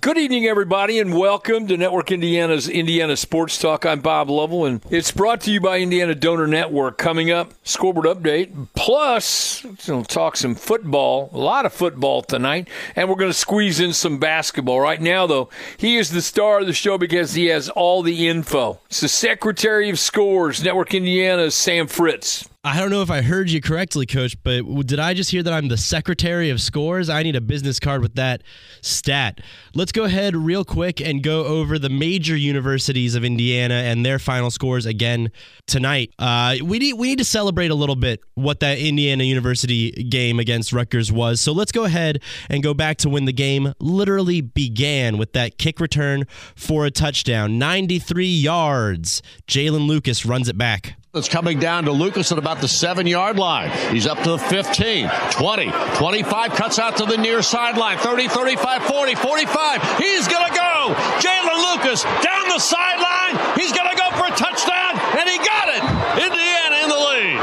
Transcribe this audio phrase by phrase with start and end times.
[0.00, 3.84] Good evening, everybody, and welcome to Network Indiana's Indiana Sports Talk.
[3.84, 6.96] I'm Bob Lovell, and it's brought to you by Indiana Donor Network.
[6.96, 12.66] Coming up, scoreboard update, plus we'll talk some football, a lot of football tonight,
[12.96, 14.80] and we're going to squeeze in some basketball.
[14.80, 18.26] Right now, though, he is the star of the show because he has all the
[18.26, 18.80] info.
[18.86, 22.48] It's the Secretary of Scores, Network Indiana's Sam Fritz.
[22.62, 25.50] I don't know if I heard you correctly, Coach, but did I just hear that
[25.50, 27.08] I'm the Secretary of Scores?
[27.08, 28.42] I need a business card with that
[28.82, 29.40] stat.
[29.74, 34.18] Let's go ahead real quick and go over the major universities of Indiana and their
[34.18, 35.32] final scores again
[35.66, 36.12] tonight.
[36.18, 40.38] Uh, we need we need to celebrate a little bit what that Indiana University game
[40.38, 41.40] against Rutgers was.
[41.40, 45.56] So let's go ahead and go back to when the game literally began with that
[45.56, 46.24] kick return
[46.56, 49.22] for a touchdown, 93 yards.
[49.46, 50.99] Jaylin Lucas runs it back.
[51.12, 53.70] It's coming down to Lucas at about the seven yard line.
[53.92, 58.84] He's up to the 15, 20, 25, cuts out to the near sideline, 30, 35,
[58.84, 59.98] 40, 45.
[59.98, 60.94] He's going to go.
[61.18, 63.58] Jaylin Lucas down the sideline.
[63.58, 65.82] He's going to go for a touchdown, and he got it.
[66.22, 67.40] Indiana in the lead.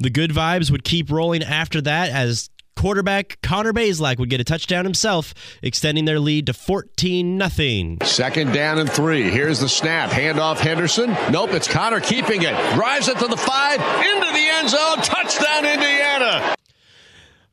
[0.00, 2.50] The good vibes would keep rolling after that as
[2.82, 7.96] quarterback Connor Bazelak would get a touchdown himself, extending their lead to 14 nothing.
[8.02, 9.30] Second down and three.
[9.30, 10.10] Here's the snap.
[10.10, 11.16] Handoff Henderson.
[11.30, 12.74] Nope, it's Connor keeping it.
[12.74, 14.96] Drives it to the five, into the end zone.
[14.96, 16.56] Touchdown, Indiana.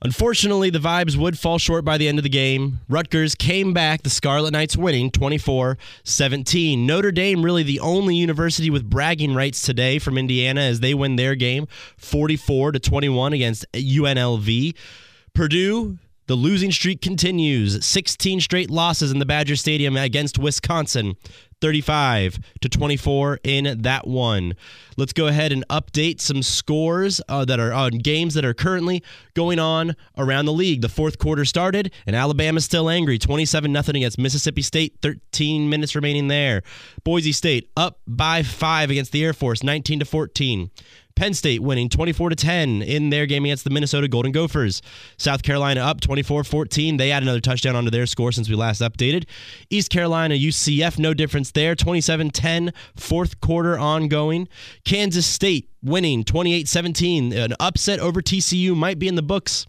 [0.02, 2.80] Unfortunately, the vibes would fall short by the end of the game.
[2.90, 6.88] Rutgers came back, the Scarlet Knights winning 24 17.
[6.88, 11.18] Notre Dame, really the only university with bragging rights today from Indiana as they win
[11.18, 14.74] their game 44 21 against UNLV.
[15.34, 15.98] Purdue,
[16.30, 17.84] the losing streak continues.
[17.84, 21.16] 16 straight losses in the Badger Stadium against Wisconsin.
[21.60, 24.54] 35 to 24 in that one.
[24.96, 29.04] Let's go ahead and update some scores uh, that are on games that are currently
[29.34, 30.82] going on around the league.
[30.82, 33.18] The fourth quarter started and Alabama's still angry.
[33.18, 34.98] 27 0 against Mississippi State.
[35.02, 36.62] 13 minutes remaining there.
[37.04, 40.70] Boise State up by 5 against the Air Force 19 to 14.
[41.20, 44.82] Penn State winning 24 to 10 in their game against the Minnesota Golden Gophers.
[45.18, 46.98] South Carolina up 24-14.
[46.98, 49.26] They add another touchdown onto their score since we last updated.
[49.70, 54.48] East Carolina UCF no difference there 27-10 fourth quarter ongoing.
[54.86, 57.36] Kansas State winning 28-17.
[57.36, 59.68] An upset over TCU might be in the books.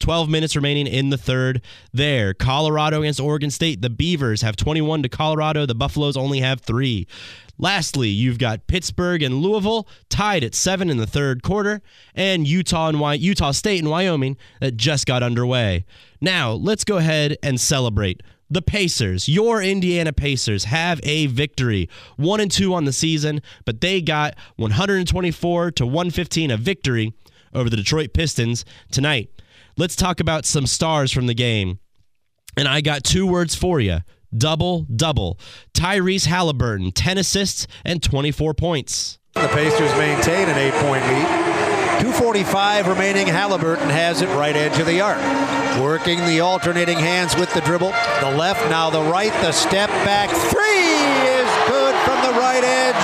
[0.00, 1.62] 12 minutes remaining in the third
[1.94, 2.34] there.
[2.34, 3.80] Colorado against Oregon State.
[3.80, 5.64] The Beavers have 21 to Colorado.
[5.64, 7.06] The Buffaloes only have three.
[7.62, 11.80] Lastly, you've got Pittsburgh and Louisville tied at seven in the third quarter,
[12.12, 15.84] and Utah and Wy- Utah State and Wyoming that just got underway.
[16.20, 18.20] Now, let's go ahead and celebrate.
[18.50, 21.88] The Pacers, your Indiana Pacers, have a victory.
[22.16, 27.14] One and two on the season, but they got 124 to 115 a victory
[27.54, 29.30] over the Detroit Pistons tonight.
[29.76, 31.78] Let's talk about some stars from the game.
[32.56, 34.00] And I got two words for you
[34.36, 35.38] double double.
[35.74, 39.18] Tyrese Halliburton, 10 assists and 24 points.
[39.34, 41.62] The Pacers maintain an eight point lead.
[42.02, 43.26] 245 remaining.
[43.28, 45.20] Halliburton has it right edge of the arc.
[45.80, 47.92] Working the alternating hands with the dribble.
[48.20, 49.32] The left, now the right.
[49.40, 50.28] The step back.
[50.28, 50.82] Three
[51.30, 53.02] is good from the right edge.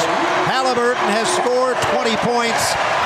[0.51, 2.98] Halliburton has scored 20 points.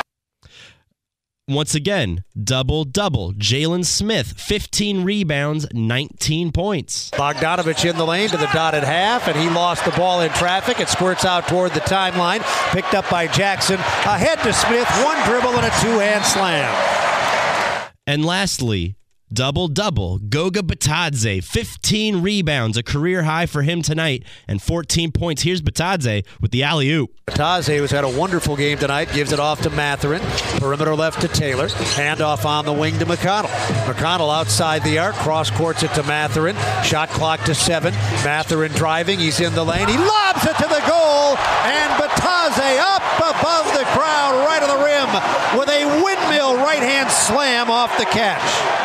[1.49, 3.33] Once again, double double.
[3.33, 7.11] Jalen Smith, 15 rebounds, 19 points.
[7.11, 10.79] Bogdanovich in the lane to the dotted half, and he lost the ball in traffic.
[10.79, 12.43] It squirts out toward the timeline.
[12.73, 13.75] Picked up by Jackson.
[13.75, 14.89] Ahead to Smith.
[15.05, 17.91] One dribble and a two hand slam.
[18.07, 18.95] And lastly,
[19.35, 20.19] double double.
[20.19, 25.43] Goga Bitadze, 15 rebounds, a career high for him tonight, and 14 points.
[25.43, 27.11] Here's Bitadze with the alley oop.
[27.27, 30.21] Bitadze, who's had a wonderful game tonight, gives it off to Mathurin.
[30.59, 31.69] Perimeter left to Taylor.
[31.69, 33.49] Handoff on the wing to McConnell.
[33.87, 36.57] McConnell outside the arc, cross courts it to Mathurin.
[36.85, 37.93] Shot clock to seven.
[38.25, 39.19] Mathurin driving.
[39.19, 39.89] He's in the lane.
[39.89, 44.85] He lobs it to the goal, and Bitadze up above the crowd, right of the
[44.85, 48.82] rim, with a windmill right hand slam off the catch.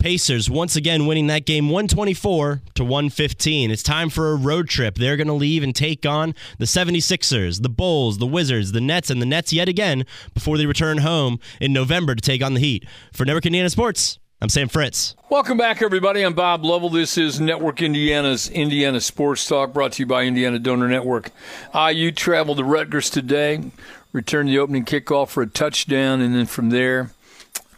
[0.00, 3.70] Pacers once again winning that game 124 to 115.
[3.70, 4.94] It's time for a road trip.
[4.94, 9.10] They're going to leave and take on the 76ers, the Bulls, the Wizards, the Nets,
[9.10, 12.60] and the Nets yet again before they return home in November to take on the
[12.60, 12.86] Heat.
[13.12, 15.14] For Network Indiana Sports, I'm Sam Fritz.
[15.28, 16.22] Welcome back, everybody.
[16.22, 16.88] I'm Bob Lovell.
[16.88, 21.30] This is Network Indiana's Indiana Sports Talk, brought to you by Indiana Donor Network.
[21.74, 23.70] IU traveled to Rutgers today,
[24.14, 27.10] returned the opening kickoff for a touchdown, and then from there,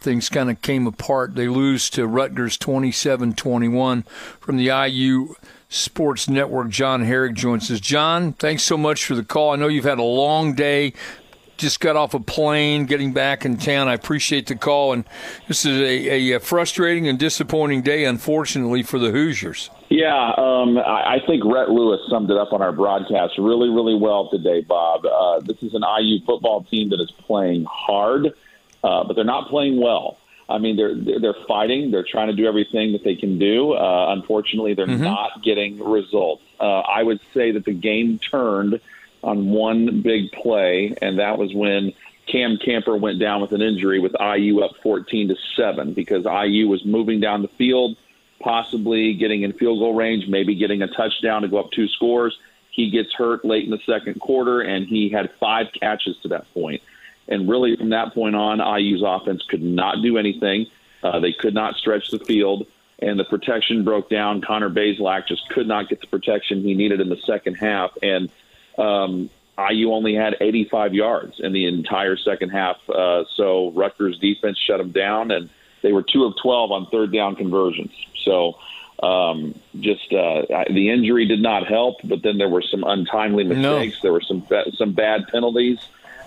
[0.03, 1.35] things kind of came apart.
[1.35, 4.03] They lose to Rutgers 27 21
[4.39, 5.35] from the IU
[5.69, 6.69] Sports Network.
[6.69, 7.79] John Herrick joins us.
[7.79, 9.51] John, thanks so much for the call.
[9.51, 10.93] I know you've had a long day
[11.57, 13.87] just got off a plane, getting back in town.
[13.87, 15.05] I appreciate the call, and
[15.47, 19.69] this is a, a frustrating and disappointing day, unfortunately, for the Hoosiers.
[19.89, 24.29] Yeah, um, I think Rhett Lewis summed it up on our broadcast really, really well
[24.29, 25.05] today, Bob.
[25.05, 28.33] Uh, this is an IU football team that is playing hard,
[28.83, 30.17] uh, but they're not playing well.
[30.49, 31.91] I mean, they're they're fighting.
[31.91, 33.73] They're trying to do everything that they can do.
[33.73, 35.03] Uh, unfortunately, they're mm-hmm.
[35.03, 36.43] not getting results.
[36.59, 38.79] Uh, I would say that the game turned
[39.23, 41.93] on one big play, and that was when
[42.27, 46.67] Cam Camper went down with an injury with IU up 14 to 7 because IU
[46.67, 47.97] was moving down the field,
[48.39, 52.37] possibly getting in field goal range, maybe getting a touchdown to go up two scores.
[52.69, 56.51] He gets hurt late in the second quarter, and he had five catches to that
[56.53, 56.81] point.
[57.27, 60.67] And really, from that point on, IU's offense could not do anything.
[61.01, 62.65] Uh, they could not stretch the field,
[62.99, 64.41] and the protection broke down.
[64.41, 67.91] Connor Bazelak just could not get the protection he needed in the second half.
[68.01, 68.29] And
[68.77, 72.77] um, IU only had 85 yards in the entire second half.
[72.89, 75.49] Uh, so Rutgers defense shut them down, and
[75.81, 77.91] they were two of 12 on third down conversions.
[78.23, 78.57] So
[79.01, 83.97] um, just uh, the injury did not help, but then there were some untimely mistakes.
[83.97, 84.01] No.
[84.01, 85.79] There were some some bad penalties.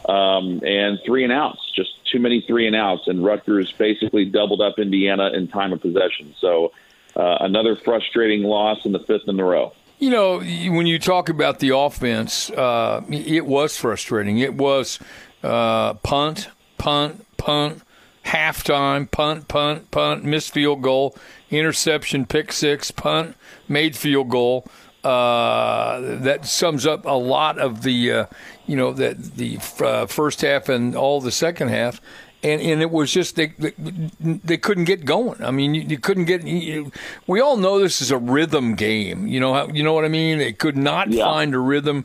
[0.07, 4.61] Um, and three and outs, just too many three and outs, and Rutgers basically doubled
[4.61, 6.33] up Indiana in time of possession.
[6.39, 6.73] So
[7.17, 9.73] uh, another frustrating loss in the fifth in a row.
[9.99, 14.39] You know, when you talk about the offense, uh, it was frustrating.
[14.39, 15.01] It was
[15.43, 17.83] uh, punt, punt, punt,
[18.27, 21.17] halftime, punt, punt, punt, missed field goal,
[21.51, 23.37] interception, pick six, punt,
[23.69, 24.67] made field goal.
[25.07, 28.27] Uh, that sums up a lot of the, uh,
[28.67, 32.01] you know, that the uh, first half and all the second half
[32.43, 33.73] and and it was just they they,
[34.21, 35.43] they couldn't get going.
[35.43, 36.47] I mean, you, you couldn't get.
[36.47, 36.93] You,
[37.27, 39.27] we all know this is a rhythm game.
[39.27, 40.39] You know, you know what I mean.
[40.39, 41.25] They could not yeah.
[41.25, 42.05] find a rhythm.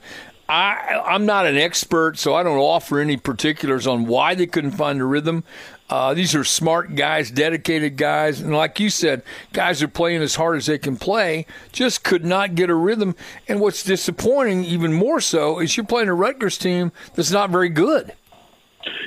[0.49, 4.71] I I'm not an expert, so I don't offer any particulars on why they couldn't
[4.71, 5.43] find a rhythm.
[5.91, 9.21] Uh, these are smart guys, dedicated guys, and like you said,
[9.51, 11.45] guys are playing as hard as they can play.
[11.73, 13.13] Just could not get a rhythm.
[13.49, 17.67] And what's disappointing, even more so, is you're playing a Rutgers team that's not very
[17.67, 18.13] good.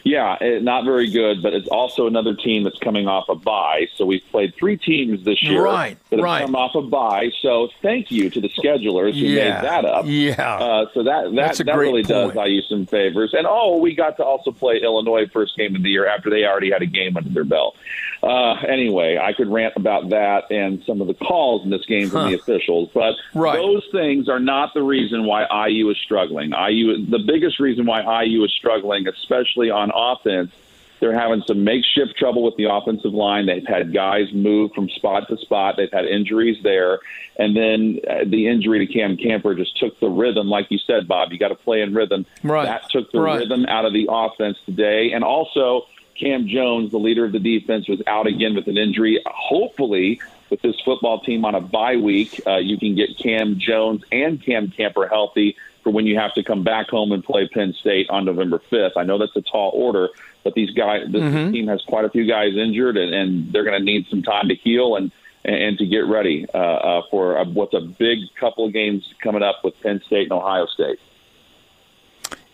[0.05, 3.89] Yeah, not very good, but it's also another team that's coming off a bye.
[3.97, 6.45] So we've played three teams this year right, that have right.
[6.45, 7.31] come off a bye.
[7.41, 10.05] So thank you to the schedulers who yeah, made that up.
[10.07, 10.55] Yeah.
[10.55, 12.35] Uh, so that that, that really point.
[12.35, 13.35] does IU some favors.
[13.35, 16.45] And oh, we got to also play Illinois first game of the year after they
[16.45, 17.77] already had a game under their belt.
[18.25, 22.09] Uh, anyway, I could rant about that and some of the calls in this game
[22.09, 22.29] from huh.
[22.31, 23.55] the officials, but right.
[23.55, 26.53] those things are not the reason why IU is struggling.
[26.53, 30.53] IU, the biggest reason why IU is struggling, especially on offense,
[31.01, 33.45] they're having some makeshift trouble with the offensive line.
[33.45, 35.75] They've had guys move from spot to spot.
[35.77, 37.01] They've had injuries there.
[37.39, 40.49] And then uh, the injury to Cam Camper just took the rhythm.
[40.49, 42.25] Like you said, Bob, you got to play in rhythm.
[42.43, 42.65] Right.
[42.65, 43.41] That took the right.
[43.41, 45.13] rhythm out of the offense today.
[45.13, 45.87] And also,
[46.19, 49.23] Cam Jones, the leader of the defense, was out again with an injury.
[49.27, 50.21] Hopefully,
[50.51, 54.43] with this football team on a bye week, uh, you can get Cam Jones and
[54.43, 58.09] Cam Camper healthy for when you have to come back home and play Penn State
[58.09, 58.93] on November 5th.
[58.97, 60.09] I know that's a tall order,
[60.43, 61.53] but these guys, this mm-hmm.
[61.53, 64.49] team has quite a few guys injured, and, and they're going to need some time
[64.49, 65.13] to heal and
[65.47, 69.43] and to get ready uh, uh, for a, what's a big couple of games coming
[69.43, 70.99] up with Penn State and Ohio State.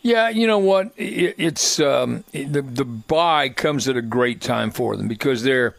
[0.03, 0.93] Yeah, you know what?
[0.97, 5.75] It, it's um, the the bye comes at a great time for them because they're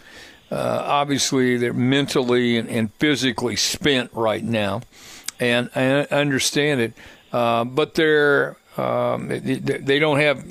[0.51, 4.81] uh, obviously they're mentally and, and, physically spent right now,
[5.39, 6.93] and I understand it.
[7.31, 10.47] Uh, but they're um, they don't have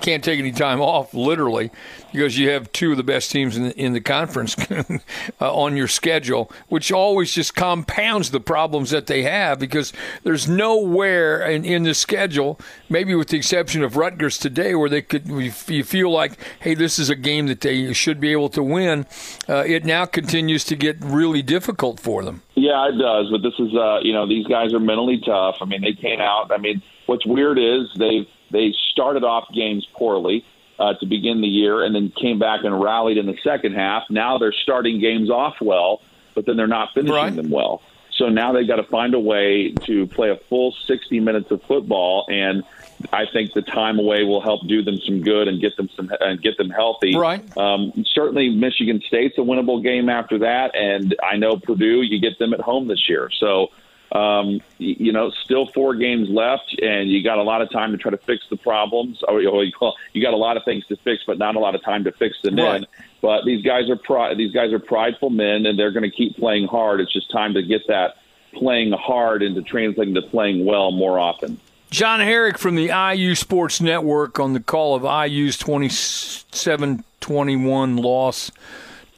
[0.00, 1.70] can't take any time off literally
[2.12, 5.76] because you have two of the best teams in the, in the conference uh, on
[5.76, 9.92] your schedule, which always just compounds the problems that they have because
[10.24, 12.58] there's nowhere in, in the schedule,
[12.88, 16.98] maybe with the exception of Rutgers today, where they could you feel like hey this
[16.98, 19.04] is a game that they should be able to win.
[19.46, 22.40] Uh, it now continues to get really difficult for them.
[22.54, 23.30] Yeah, it does.
[23.30, 25.58] But this is uh, you know these guys are mentally tough.
[25.60, 26.50] I mean they came out.
[26.50, 30.44] I mean What's weird is they've they started off games poorly
[30.78, 34.02] uh, to begin the year, and then came back and rallied in the second half.
[34.10, 36.02] Now they're starting games off well,
[36.34, 37.34] but then they're not finishing right.
[37.34, 37.80] them well.
[38.12, 41.62] So now they've got to find a way to play a full 60 minutes of
[41.62, 42.62] football, and
[43.10, 46.10] I think the time away will help do them some good and get them some
[46.20, 47.16] and get them healthy.
[47.16, 47.56] Right.
[47.56, 52.02] Um, certainly, Michigan State's a winnable game after that, and I know Purdue.
[52.02, 53.68] You get them at home this year, so
[54.12, 57.98] um, you know, still four games left, and you got a lot of time to
[57.98, 59.22] try to fix the problems.
[59.22, 62.04] Or you got a lot of things to fix, but not a lot of time
[62.04, 62.82] to fix them right.
[62.82, 62.86] in.
[63.20, 66.36] But these guys are pri- these guys are prideful men, and they're going to keep
[66.36, 67.00] playing hard.
[67.00, 68.16] It's just time to get that
[68.54, 71.60] playing hard into translating to playing well more often.
[71.90, 78.50] John Herrick from the IU Sports Network on the call of IU's 27 21 loss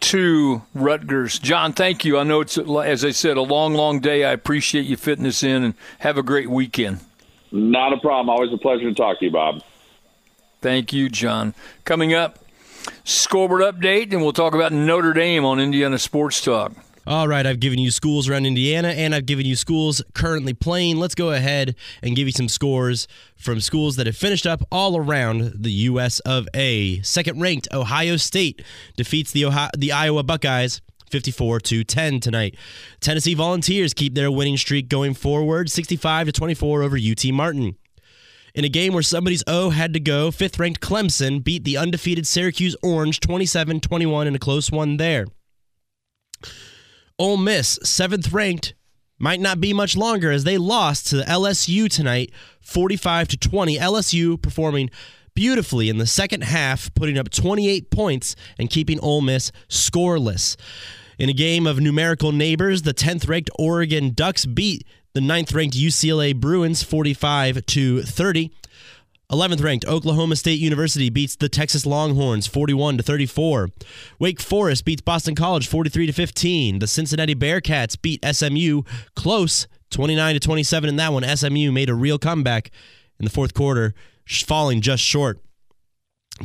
[0.00, 1.38] to Rutgers.
[1.38, 2.18] John, thank you.
[2.18, 4.24] I know it's, as I said, a long, long day.
[4.24, 7.00] I appreciate you fitting this in and have a great weekend.
[7.52, 8.28] Not a problem.
[8.30, 9.62] Always a pleasure to talk to you, Bob.
[10.60, 11.54] Thank you, John.
[11.84, 12.38] Coming up,
[13.04, 16.72] scoreboard update, and we'll talk about Notre Dame on Indiana Sports Talk.
[17.06, 20.98] All right, I've given you schools around Indiana and I've given you schools currently playing.
[20.98, 24.98] Let's go ahead and give you some scores from schools that have finished up all
[24.98, 27.00] around the US of A.
[27.00, 28.62] Second ranked Ohio State
[28.96, 32.56] defeats the Ohio, the Iowa Buckeyes 54 to 10 tonight.
[33.00, 37.76] Tennessee Volunteers keep their winning streak going forward 65 to 24 over UT Martin.
[38.54, 42.26] In a game where somebody's O had to go, fifth ranked Clemson beat the undefeated
[42.26, 45.26] Syracuse Orange 27 21 in a close one there.
[47.20, 48.72] Ole Miss, seventh ranked,
[49.18, 53.76] might not be much longer as they lost to LSU tonight, 45 to 20.
[53.76, 54.88] LSU performing
[55.34, 60.56] beautifully in the second half, putting up 28 points and keeping Ole Miss scoreless.
[61.18, 65.76] In a game of numerical neighbors, the 10th ranked Oregon Ducks beat the 9th ranked
[65.76, 68.50] UCLA Bruins 45 to 30.
[69.30, 73.68] 11th ranked Oklahoma State University beats the Texas Longhorns 41 to 34.
[74.18, 76.80] Wake Forest beats Boston College 43 to 15.
[76.80, 78.82] The Cincinnati Bearcats beat SMU
[79.14, 81.22] close 29 to 27 in that one.
[81.22, 82.72] SMU made a real comeback
[83.20, 83.94] in the fourth quarter,
[84.26, 85.38] falling just short.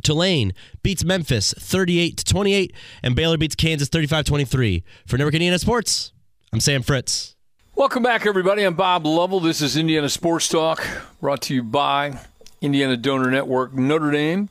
[0.04, 4.84] Tulane beats Memphis 38 to 28 and Baylor beats Kansas 35-23.
[5.08, 6.14] For Network Indiana Sports,
[6.54, 7.36] I'm Sam Fritz.
[7.74, 8.64] Welcome back everybody.
[8.64, 9.40] I'm Bob Lovell.
[9.40, 10.86] This is Indiana Sports Talk
[11.20, 12.20] brought to you by
[12.66, 14.50] Indiana Donor Network, Notre Dame.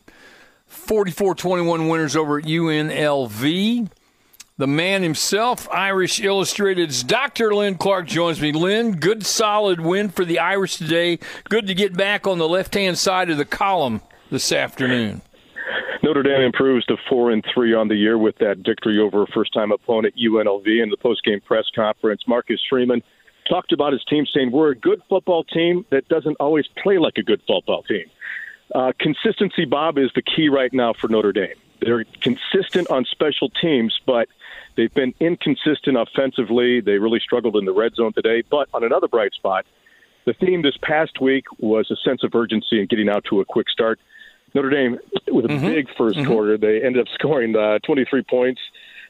[0.67, 3.91] 44 21 winners over at UNLV.
[4.57, 7.55] The man himself, Irish Illustrated's Dr.
[7.55, 8.53] Lynn Clark joins me.
[8.53, 11.19] Lynn, good solid win for the Irish today.
[11.49, 15.23] Good to get back on the left hand side of the column this afternoon.
[16.05, 19.27] Notre Dame improves to four and three on the year with that victory over a
[19.29, 22.23] first time opponent UNLV in the post game press conference.
[22.29, 23.03] Marcus Freeman
[23.49, 27.15] talked about his team saying, We're a good football team that doesn't always play like
[27.19, 28.07] a good football team.
[28.75, 31.55] Uh, consistency, Bob, is the key right now for Notre Dame.
[31.81, 34.29] They're consistent on special teams, but
[34.77, 36.81] they've been inconsistent offensively.
[36.81, 38.43] They really struggled in the red zone today.
[38.49, 39.67] But on another bright spot,
[40.25, 43.45] the theme this past week was a sense of urgency and getting out to a
[43.45, 44.01] quick start.
[44.55, 44.99] Notre Dame,
[45.29, 45.67] with a mm-hmm.
[45.67, 46.27] big 1st mm-hmm.
[46.27, 48.61] quarter, they ended up scoring uh, 23 points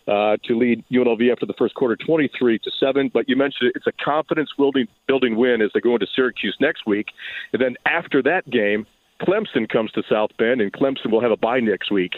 [0.06, 3.10] uh, to lead UNLV after the first quarter, 23 to seven.
[3.12, 6.56] But you mentioned it, it's a confidence building building win as they go into Syracuse
[6.60, 7.08] next week,
[7.52, 8.86] and then after that game,
[9.20, 12.14] Clemson comes to South Bend, and Clemson will have a bye next week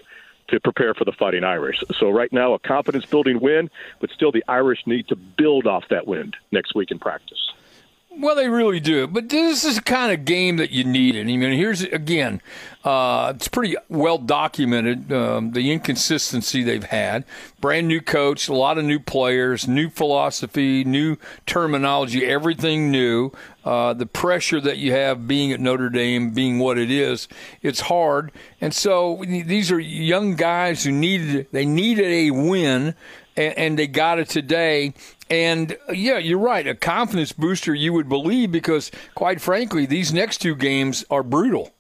[0.48, 1.82] to prepare for the Fighting Irish.
[1.98, 3.68] So right now, a confidence building win,
[4.00, 7.52] but still the Irish need to build off that win next week in practice.
[8.18, 9.06] Well, they really do.
[9.06, 11.16] But this is the kind of game that you need.
[11.16, 12.40] And I mean, here's again,
[12.82, 17.24] uh, it's pretty well documented um, the inconsistency they've had.
[17.60, 23.32] Brand new coach, a lot of new players, new philosophy, new terminology, everything new.
[23.64, 27.28] Uh, the pressure that you have being at Notre Dame, being what it is,
[27.60, 28.30] it's hard.
[28.60, 32.94] And so these are young guys who needed they needed a win,
[33.36, 34.94] and, and they got it today.
[35.30, 36.66] And uh, yeah, you're right.
[36.66, 41.72] A confidence booster, you would believe, because quite frankly, these next two games are brutal.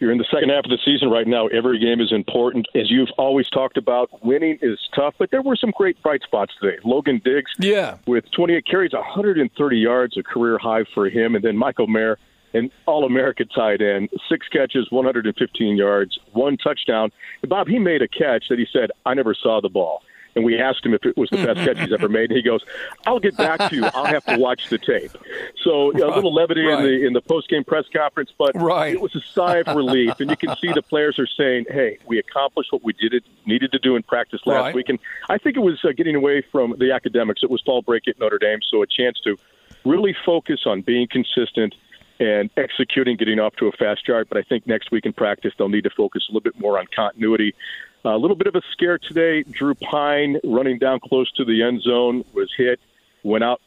[0.00, 1.48] You're in the second half of the season right now.
[1.48, 2.66] Every game is important.
[2.74, 6.52] As you've always talked about, winning is tough, but there were some great bright spots
[6.60, 6.78] today.
[6.84, 11.56] Logan Diggs, yeah, with 28 carries, 130 yards, a career high for him, and then
[11.56, 12.16] Michael Mayer,
[12.54, 17.10] an All-American tight end, six catches, 115 yards, one touchdown.
[17.42, 20.02] And Bob, he made a catch that he said, "I never saw the ball."
[20.38, 22.30] And we asked him if it was the best catch he's ever made.
[22.30, 22.62] And He goes,
[23.06, 23.84] "I'll get back to you.
[23.94, 25.10] I'll have to watch the tape."
[25.64, 26.78] So right, a little levity right.
[26.78, 28.94] in the in the post game press conference, but right.
[28.94, 31.98] it was a sigh of relief, and you can see the players are saying, "Hey,
[32.06, 34.74] we accomplished what we did it, needed to do in practice last right.
[34.74, 37.42] week." And I think it was uh, getting away from the academics.
[37.42, 39.36] It was fall break at Notre Dame, so a chance to
[39.84, 41.74] really focus on being consistent
[42.20, 44.28] and executing, getting off to a fast start.
[44.28, 46.78] But I think next week in practice, they'll need to focus a little bit more
[46.78, 47.54] on continuity
[48.04, 49.42] a little bit of a scare today.
[49.42, 52.80] Drew Pyne running down close to the end zone was hit,
[53.22, 53.60] went out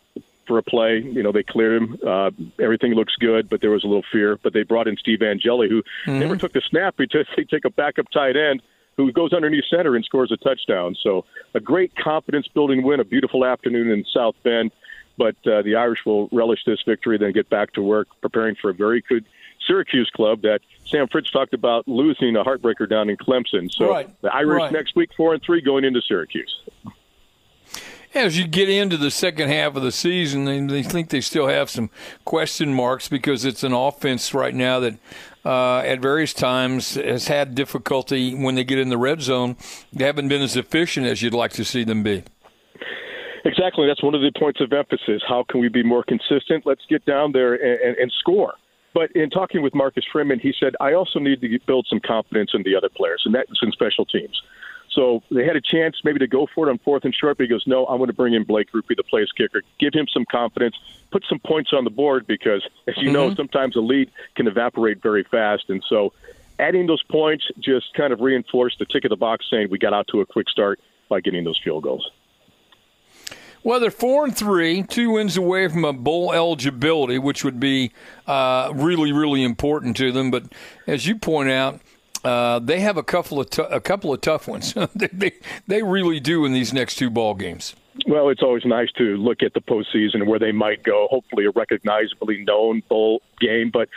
[0.47, 0.99] for a play.
[0.99, 1.97] You know, they cleared him.
[2.05, 4.37] Uh, everything looks good, but there was a little fear.
[4.41, 6.19] But they brought in Steve Angeli, who mm-hmm.
[6.19, 6.95] never took the snap.
[6.97, 8.61] He just they take a backup tight end
[8.97, 10.95] who goes underneath center and scores a touchdown.
[11.01, 14.71] So a great confidence building win, a beautiful afternoon in South Bend.
[15.17, 18.69] But uh, the Irish will relish this victory, then get back to work, preparing for
[18.69, 19.25] a very good
[19.67, 23.71] Syracuse club that Sam Fritz talked about losing a heartbreaker down in Clemson.
[23.71, 24.21] So right.
[24.21, 24.71] the Irish right.
[24.71, 26.61] next week, four and three, going into Syracuse.
[28.13, 31.47] As you get into the second half of the season, they, they think they still
[31.47, 31.89] have some
[32.25, 34.95] question marks because it's an offense right now that
[35.45, 39.55] uh, at various times has had difficulty when they get in the red zone.
[39.93, 42.23] They haven't been as efficient as you'd like to see them be.
[43.45, 43.87] Exactly.
[43.87, 45.23] That's one of the points of emphasis.
[45.27, 46.65] How can we be more consistent?
[46.65, 48.53] Let's get down there and, and, and score.
[48.93, 52.51] But in talking with Marcus Freeman, he said, I also need to build some confidence
[52.53, 54.41] in the other players, and that's in special teams.
[54.91, 57.43] So they had a chance maybe to go for it on fourth and short, but
[57.43, 60.07] he goes, no, I'm going to bring in Blake Grupe, the place kicker, give him
[60.11, 60.75] some confidence,
[61.11, 63.13] put some points on the board because, as you mm-hmm.
[63.13, 65.69] know, sometimes a lead can evaporate very fast.
[65.69, 66.11] And so
[66.59, 69.93] adding those points just kind of reinforced the tick of the box saying we got
[69.93, 72.09] out to a quick start by getting those field goals.
[73.63, 77.91] Well, they're four and three, two wins away from a bowl eligibility, which would be
[78.25, 80.31] uh, really, really important to them.
[80.31, 80.45] But
[80.87, 81.79] as you point out,
[82.23, 84.73] uh, they have a couple of t- a couple of tough ones.
[84.95, 85.31] they, they,
[85.67, 87.75] they really do in these next two ball games.
[88.07, 91.07] Well, it's always nice to look at the postseason and where they might go.
[91.11, 93.89] Hopefully, a recognizably known bowl game, but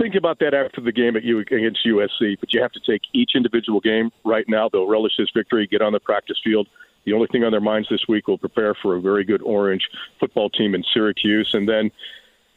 [0.00, 2.38] think about that after the game at you against USC.
[2.40, 4.68] But you have to take each individual game right now.
[4.68, 6.66] They'll relish this victory, get on the practice field.
[7.04, 9.88] The only thing on their minds this week will prepare for a very good Orange
[10.18, 11.90] football team in Syracuse, and then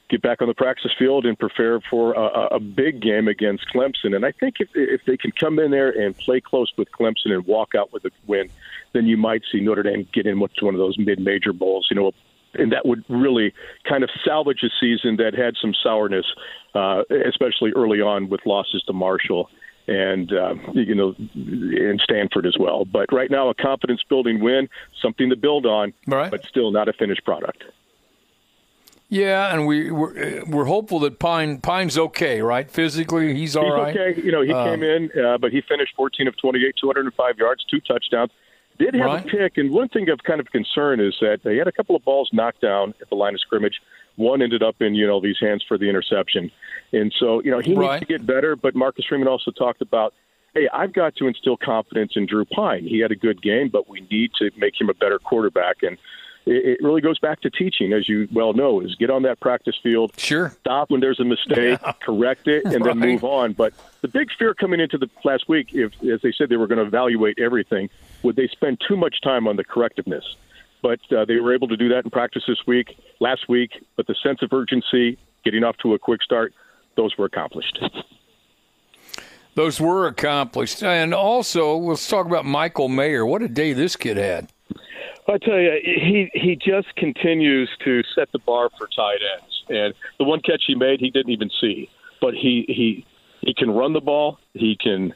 [0.10, 4.16] get back on the practice field and prepare for a, a big game against Clemson.
[4.16, 7.32] And I think if, if they can come in there and play close with Clemson
[7.32, 8.50] and walk out with a win,
[8.92, 11.88] then you might see Notre Dame get in to one of those mid-major bowls.
[11.90, 12.12] You know,
[12.54, 13.54] and that would really
[13.90, 16.26] kind of salvage a season that had some sourness,
[16.76, 19.50] uh, especially early on with losses to Marshall
[19.88, 22.86] and uh, you know in Stanford as well.
[22.86, 24.70] But right now, a confidence building win,
[25.02, 26.32] something to build on, right.
[26.32, 27.64] but still not a finished product.
[29.10, 32.70] Yeah, and we we're, we're, hopeful that Pyne Pyne's okay, right?
[32.70, 33.96] Physically, he's all he's right.
[33.96, 34.22] okay.
[34.22, 37.64] You know, he uh, came in, uh, but he finished 14 of 28, 205 yards,
[37.70, 38.32] two touchdowns.
[38.80, 39.24] Did have right.
[39.24, 41.96] a pick, and one thing of kind of concern is that they had a couple
[41.96, 43.80] of balls knocked down at the line of scrimmage.
[44.16, 46.52] One ended up in you know these hands for the interception,
[46.92, 48.00] and so you know he right.
[48.00, 48.56] needs to get better.
[48.56, 50.14] But Marcus Freeman also talked about
[50.54, 52.86] hey, I've got to instill confidence in Drew Pyne.
[52.86, 55.78] He had a good game, but we need to make him a better quarterback.
[55.82, 55.98] And
[56.46, 59.76] it, really goes back to teaching, as you well know, is get on that practice
[59.82, 60.14] field.
[60.18, 60.50] Sure.
[60.62, 61.94] Stop when there's a mistake, yeah.
[62.02, 63.00] correct it, and right.
[63.00, 63.54] then move on.
[63.54, 66.68] But the big fear coming into the last week, if as they said they were
[66.68, 67.90] going to evaluate everything,
[68.24, 70.24] would they spend too much time on the correctiveness?
[70.84, 73.72] But uh, they were able to do that in practice this week, last week.
[73.96, 76.54] But the sense of urgency, getting off to a quick start,
[76.96, 77.80] those were accomplished.
[79.56, 80.84] Those were accomplished.
[80.84, 83.26] And also, let's talk about Michael Mayer.
[83.26, 84.50] What a day this kid had.
[85.28, 89.64] I tell you, he he just continues to set the bar for tight ends.
[89.70, 93.06] And the one catch he made, he didn't even see, but he he
[93.40, 94.38] he can run the ball.
[94.54, 95.14] He can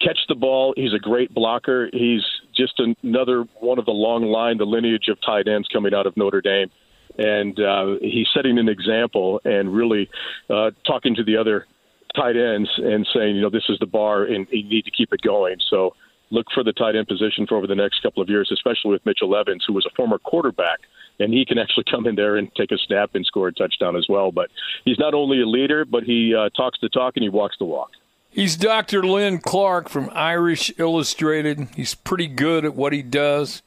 [0.00, 0.72] catch the ball.
[0.74, 1.90] He's a great blocker.
[1.92, 2.24] He's
[2.56, 6.16] just another one of the long line, the lineage of tight ends coming out of
[6.16, 6.70] Notre Dame.
[7.18, 10.08] And uh, he's setting an example and really
[10.48, 11.66] uh, talking to the other
[12.14, 15.12] tight ends and saying, you know, this is the bar and you need to keep
[15.12, 15.56] it going.
[15.68, 15.94] So
[16.30, 19.04] look for the tight end position for over the next couple of years, especially with
[19.04, 20.80] Mitchell Evans, who was a former quarterback,
[21.20, 23.96] and he can actually come in there and take a snap and score a touchdown
[23.96, 24.32] as well.
[24.32, 24.50] But
[24.84, 27.66] he's not only a leader, but he uh, talks the talk and he walks the
[27.66, 27.90] walk.
[28.32, 29.02] He's Dr.
[29.02, 31.68] Lynn Clark from Irish Illustrated.
[31.76, 33.60] He's pretty good at what he does.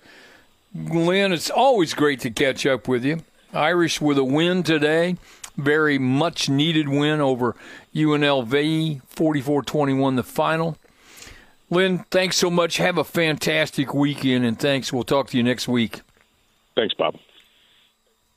[0.74, 3.22] Lynn, it's always great to catch up with you.
[3.54, 5.18] Irish with a win today.
[5.56, 7.56] Very much needed win over
[7.94, 10.78] UNLV, 44 21 the final.
[11.70, 12.78] Lynn, thanks so much.
[12.78, 14.92] Have a fantastic weekend, and thanks.
[14.92, 16.02] We'll talk to you next week.
[16.76, 17.18] Thanks, Bob.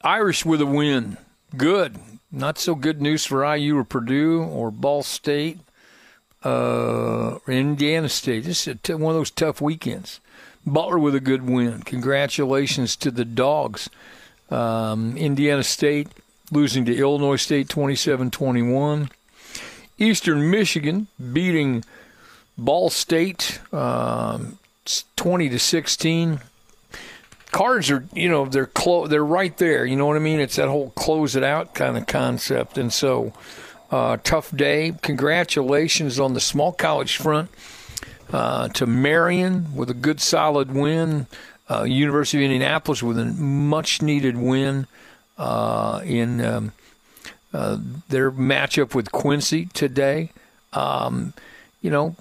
[0.02, 1.16] Irish with a win.
[1.56, 1.98] Good.
[2.30, 5.58] Not so good news for IU or Purdue or Ball State,
[6.44, 8.44] uh, Indiana State.
[8.44, 10.20] This is t- one of those tough weekends.
[10.66, 11.82] Butler with a good win.
[11.82, 13.88] Congratulations to the Dogs.
[14.50, 16.08] Um, Indiana State
[16.50, 19.10] losing to Illinois State 27 21.
[19.98, 21.84] Eastern Michigan beating
[22.56, 24.58] Ball State, um,
[25.16, 26.40] twenty to sixteen.
[27.50, 29.86] Cards are, you know, they're clo- they're right there.
[29.86, 30.38] You know what I mean?
[30.40, 33.32] It's that whole close it out kind of concept, and so
[33.90, 34.94] uh, tough day.
[35.02, 37.50] Congratulations on the small college front
[38.32, 41.26] uh, to Marion with a good solid win.
[41.70, 44.86] Uh, University of Indianapolis with a much needed win.
[45.38, 46.72] uh, in um,
[47.54, 50.30] uh, their matchup with Quincy today.
[50.72, 51.32] Um,
[51.80, 52.16] you know,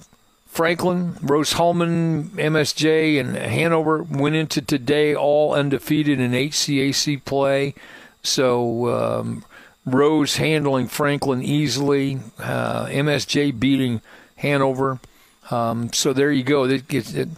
[0.45, 7.73] Franklin, Rose-Hulman, MSJ, and Hanover went into today all undefeated in HCAC play.
[8.23, 9.43] So um,
[9.87, 14.01] Rose handling Franklin easily, uh, MSJ beating
[14.35, 14.99] Hanover.
[15.49, 16.65] Um, so there you go.
[16.65, 17.29] It gets, it,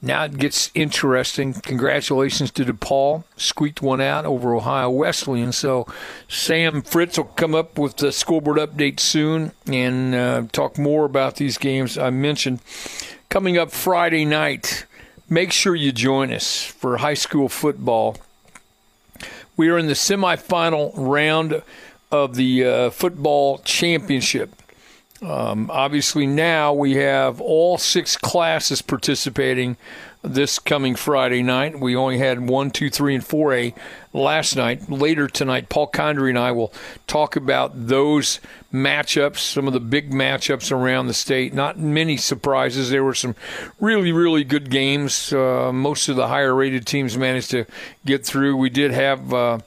[0.00, 1.52] now it gets interesting.
[1.52, 3.24] Congratulations to DePauw.
[3.36, 5.52] Squeaked one out over Ohio Wesleyan.
[5.52, 5.86] So
[6.26, 11.36] Sam Fritz will come up with the scoreboard update soon and uh, talk more about
[11.36, 12.60] these games I mentioned.
[13.28, 14.86] Coming up Friday night,
[15.28, 18.16] make sure you join us for high school football.
[19.58, 21.62] We are in the semifinal round
[22.10, 24.50] of the uh, football championship.
[25.22, 29.76] Um, obviously, now we have all six classes participating
[30.22, 31.78] this coming Friday night.
[31.78, 33.74] We only had one, two, three, and four A
[34.12, 34.90] last night.
[34.90, 36.72] Later tonight, Paul Condry and I will
[37.06, 38.40] talk about those
[38.72, 41.54] matchups, some of the big matchups around the state.
[41.54, 42.90] Not many surprises.
[42.90, 43.34] There were some
[43.78, 45.32] really, really good games.
[45.32, 47.66] Uh, most of the higher rated teams managed to
[48.04, 48.56] get through.
[48.56, 49.58] We did have uh,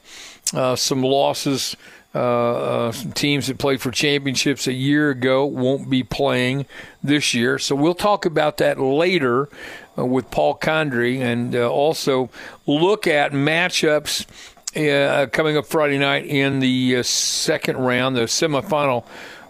[0.54, 1.76] uh, some losses.
[2.16, 6.68] Uh, uh, some teams that played for championships a year ago won't be playing
[7.02, 7.58] this year.
[7.58, 9.50] So we'll talk about that later
[9.98, 12.30] uh, with Paul Condry and uh, also
[12.68, 14.28] look at matchups
[14.76, 19.06] uh, coming up Friday night in the uh, second round, the semifinal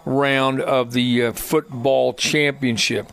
[0.06, 3.12] round of the football championship.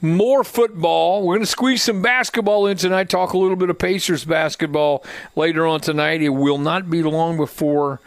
[0.00, 1.24] More football.
[1.24, 5.04] We're going to squeeze some basketball in tonight, talk a little bit of Pacers basketball
[5.36, 6.22] later on tonight.
[6.22, 8.00] It will not be long before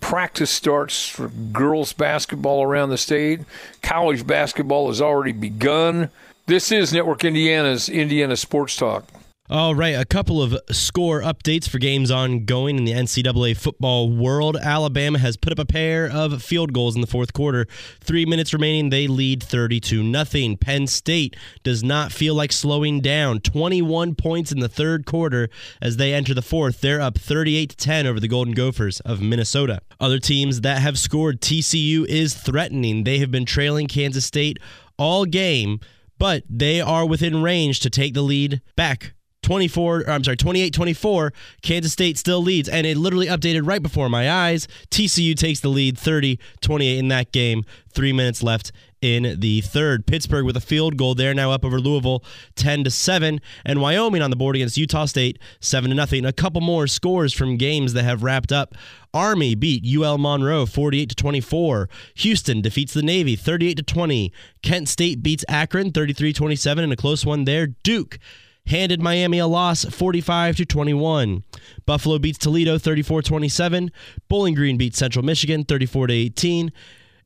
[0.00, 3.40] practice starts for girls basketball around the state.
[3.82, 6.10] College basketball has already begun.
[6.46, 9.04] This is Network Indiana's Indiana Sports Talk.
[9.52, 14.56] All right, a couple of score updates for games ongoing in the NCAA football world.
[14.56, 17.66] Alabama has put up a pair of field goals in the fourth quarter.
[17.98, 20.56] Three minutes remaining, they lead 32 nothing.
[20.56, 21.34] Penn State
[21.64, 23.40] does not feel like slowing down.
[23.40, 25.48] 21 points in the third quarter
[25.82, 26.80] as they enter the fourth.
[26.80, 29.80] They're up 38 10 over the Golden Gophers of Minnesota.
[29.98, 33.02] Other teams that have scored, TCU is threatening.
[33.02, 34.60] They have been trailing Kansas State
[34.96, 35.80] all game,
[36.18, 41.92] but they are within range to take the lead back 24 I'm sorry 28-24 Kansas
[41.92, 42.68] State still leads.
[42.68, 44.68] And it literally updated right before my eyes.
[44.90, 47.64] TCU takes the lead 30-28 in that game.
[47.92, 50.06] 3 minutes left in the third.
[50.06, 52.22] Pittsburgh with a field goal they're now up over Louisville
[52.56, 56.24] 10 to 7 and Wyoming on the board against Utah State 7 to nothing.
[56.24, 58.74] A couple more scores from games that have wrapped up.
[59.12, 64.88] Army beat UL Monroe 48 to 24 Houston defeats the Navy 38 to 20 Kent
[64.88, 67.68] State beats Akron 33-27 in a close one there.
[67.82, 68.18] Duke
[68.70, 71.44] handed Miami a loss 45 to 21.
[71.86, 73.90] Buffalo beats Toledo 34-27.
[74.28, 76.72] Bowling Green beats Central Michigan 34 to 18.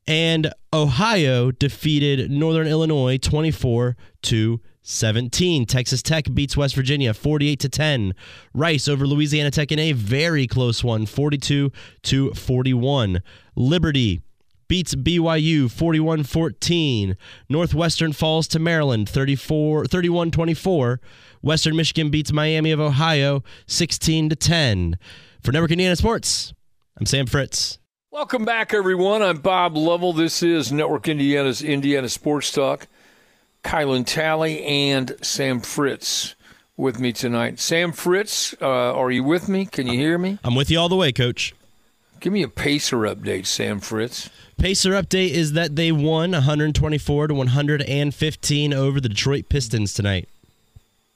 [0.07, 5.65] And Ohio defeated Northern Illinois 24 to 17.
[5.65, 8.13] Texas Tech beats West Virginia 48 to 10.
[8.53, 11.71] Rice over Louisiana Tech in a very close one 42
[12.03, 13.21] to 41.
[13.55, 14.21] Liberty
[14.67, 17.15] beats BYU 41-14.
[17.49, 20.97] Northwestern falls to Maryland 34 31-24.
[21.41, 24.97] Western Michigan beats Miami of Ohio 16 to 10.
[25.41, 26.53] For Network Indiana Sports,
[26.97, 27.77] I'm Sam Fritz.
[28.09, 29.21] Welcome back, everyone.
[29.21, 30.13] I'm Bob Lovell.
[30.13, 32.87] This is Network Indiana's Indiana Sports Talk.
[33.63, 36.35] Kylan Talley and Sam Fritz
[36.77, 37.59] with me tonight.
[37.59, 39.65] Sam Fritz, uh, are you with me?
[39.65, 40.39] Can you hear me?
[40.43, 41.53] I'm with you all the way, Coach.
[42.19, 44.29] Give me a Pacer update, Sam Fritz.
[44.57, 50.29] Pacer update is that they won 124 to 115 over the Detroit Pistons tonight.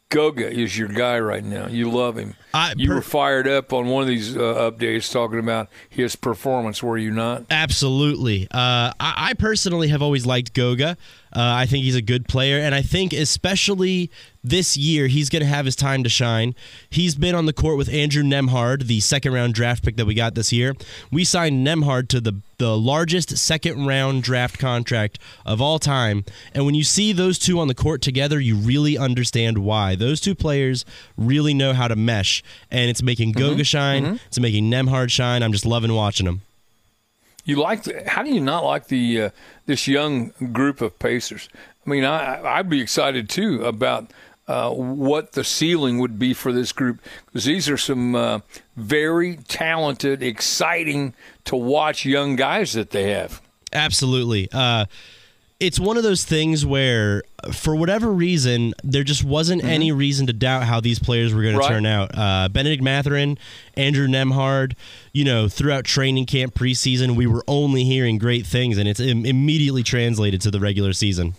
[0.09, 1.67] Goga is your guy right now.
[1.67, 2.33] You love him.
[2.51, 6.15] I, you per- were fired up on one of these uh, updates talking about his
[6.15, 7.43] performance, were you not?
[7.51, 8.45] Absolutely.
[8.49, 10.97] Uh, I, I, personally have always liked Goga.
[11.31, 14.09] Uh, I think he's a good player, and I think especially
[14.43, 16.55] this year he's going to have his time to shine.
[16.89, 20.15] He's been on the court with Andrew Nembhard, the second round draft pick that we
[20.15, 20.75] got this year.
[21.11, 26.65] We signed Nembhard to the the largest second round draft contract of all time, and
[26.65, 29.95] when you see those two on the court together, you really understand why.
[29.95, 30.85] Those two players
[31.17, 33.49] really know how to mesh, and it's making mm-hmm.
[33.49, 34.03] Goga shine.
[34.03, 34.15] Mm-hmm.
[34.27, 35.41] It's making Nembhard shine.
[35.41, 36.41] I'm just loving watching them.
[37.45, 37.83] You like?
[37.83, 39.29] The, how do you not like the uh,
[39.65, 41.49] this young group of Pacers?
[41.85, 44.11] I mean, I I'd be excited too about.
[44.49, 48.39] Uh, what the ceiling would be for this group because these are some uh,
[48.75, 51.13] very talented, exciting
[51.45, 53.43] to watch young guys that they have.
[53.71, 54.49] Absolutely.
[54.51, 54.85] Uh,
[55.59, 57.21] it's one of those things where,
[57.53, 59.69] for whatever reason, there just wasn't mm-hmm.
[59.69, 61.67] any reason to doubt how these players were going right.
[61.67, 62.09] to turn out.
[62.17, 63.37] Uh, Bennedict Mathurin,
[63.75, 64.73] Andrew Nembhard,
[65.13, 69.27] you know, throughout training camp preseason, we were only hearing great things, and it's Im-
[69.27, 71.35] immediately translated to the regular season.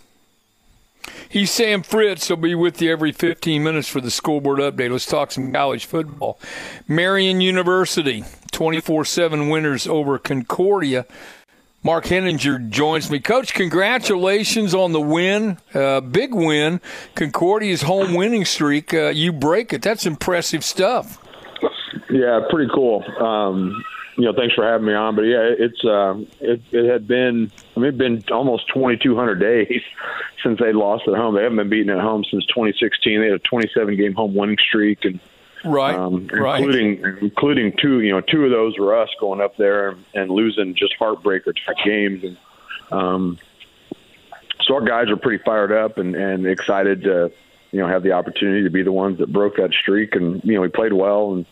[1.30, 2.26] He's Sam Fritz.
[2.26, 4.90] He'll be with you every 15 minutes for the school board update.
[4.90, 6.40] Let's talk some college football.
[6.88, 11.06] Marion University, 24 7 winners over Concordia.
[11.84, 13.20] Mark Henninger joins me.
[13.20, 15.58] Coach, congratulations on the win.
[15.72, 16.80] Uh, big win.
[17.14, 18.92] Concordia's home winning streak.
[18.92, 19.82] Uh, you break it.
[19.82, 21.24] That's impressive stuff.
[22.10, 23.04] Yeah, pretty cool.
[23.22, 23.84] Um,
[24.20, 25.16] you know, thanks for having me on.
[25.16, 29.80] But yeah, it's uh, it, it had been I mean, it'd been almost 2,200 days
[30.42, 31.34] since they lost at home.
[31.34, 33.20] They haven't been beaten at home since 2016.
[33.20, 35.20] They had a 27 game home winning streak, and
[35.64, 36.60] right, um, right.
[36.60, 38.00] including including two.
[38.00, 41.54] You know, two of those were us going up there and, and losing just heartbreaker
[41.64, 42.36] type games, and
[42.92, 43.38] um,
[44.60, 47.32] so our guys are pretty fired up and, and excited to
[47.70, 50.56] you know have the opportunity to be the ones that broke that streak, and you
[50.56, 51.46] know we played well and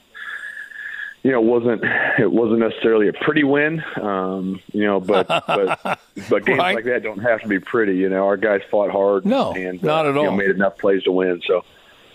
[1.22, 1.82] you know, wasn't
[2.18, 5.80] it wasn't necessarily a pretty win, um, you know, but but
[6.30, 6.74] but games right.
[6.76, 7.96] like that don't have to be pretty.
[7.96, 9.26] You know, our guys fought hard.
[9.26, 10.24] No, and not uh, at all.
[10.24, 11.64] Know, made enough plays to win, so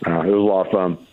[0.08, 1.08] uh, it was a lot of fun.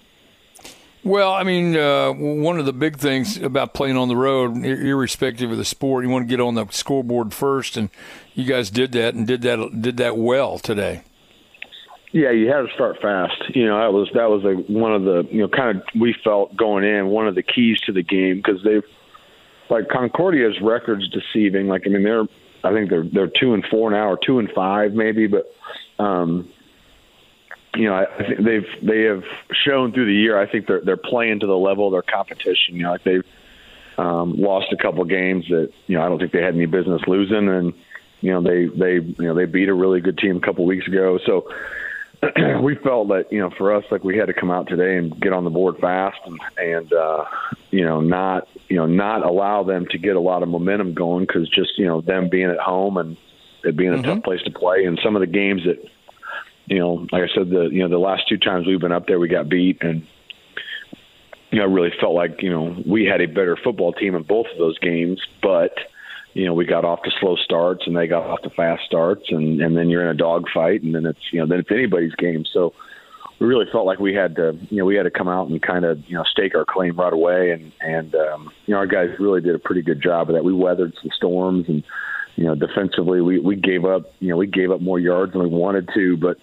[1.03, 5.51] Well, I mean, uh, one of the big things about playing on the road, irrespective
[5.51, 7.89] of the sport, you want to get on the scoreboard first, and
[8.35, 11.03] you guys did that and did that did that well today.
[12.13, 13.55] Yeah, you had to start fast.
[13.55, 16.15] You know, that was that was a, one of the you know kind of we
[16.25, 18.85] felt going in one of the keys to the game because they've
[19.69, 21.69] like Concordia's records deceiving.
[21.69, 22.25] Like I mean, they're
[22.65, 25.55] I think they're they're two and four now or two and five maybe, but
[26.03, 26.49] um,
[27.77, 30.41] you know, I, I think they've they have shown through the year.
[30.41, 32.75] I think they're they're playing to the level of their competition.
[32.75, 33.25] You know, like they've
[33.99, 37.03] um, lost a couple games that you know I don't think they had any business
[37.07, 37.73] losing, and
[38.21, 40.89] you know they they you know they beat a really good team a couple weeks
[40.89, 41.21] ago.
[41.25, 41.49] So
[42.63, 45.19] we felt that you know for us like we had to come out today and
[45.21, 47.25] get on the board fast and and uh,
[47.71, 51.25] you know not you know not allow them to get a lot of momentum going
[51.25, 53.17] because just you know them being at home and
[53.65, 54.05] it being a mm-hmm.
[54.05, 55.83] tough place to play and some of the games that
[56.67, 59.07] you know like I said the you know the last two times we've been up
[59.07, 60.07] there we got beat and
[61.51, 64.25] you know I really felt like you know we had a better football team in
[64.25, 65.73] both of those games but
[66.33, 69.25] you know, we got off to slow starts and they got off to fast starts
[69.31, 72.15] and, and then you're in a dogfight and then it's, you know, then it's anybody's
[72.15, 72.45] game.
[72.53, 72.73] So
[73.41, 75.61] we really felt like we had to, you know, we had to come out and
[75.61, 77.51] kind of, you know, stake our claim right away.
[77.51, 80.45] And, and, um, you know, our guys really did a pretty good job of that.
[80.45, 81.83] We weathered some storms and,
[82.37, 85.43] you know, defensively we, we gave up, you know, we gave up more yards than
[85.43, 86.37] we wanted to, but,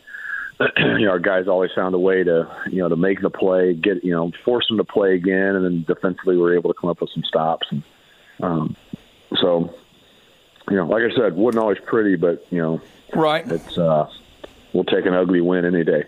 [0.78, 3.74] you know, our guys always found a way to, you know, to make the play,
[3.74, 5.56] get, you know, force them to play again.
[5.56, 7.84] And then defensively we were able to come up with some stops and,
[8.42, 8.76] um,
[9.36, 9.74] so,
[10.70, 12.82] you know, like I said, wasn't always pretty, but you know,
[13.14, 13.50] right?
[13.50, 14.10] It's uh,
[14.74, 16.04] we'll take an ugly win any day.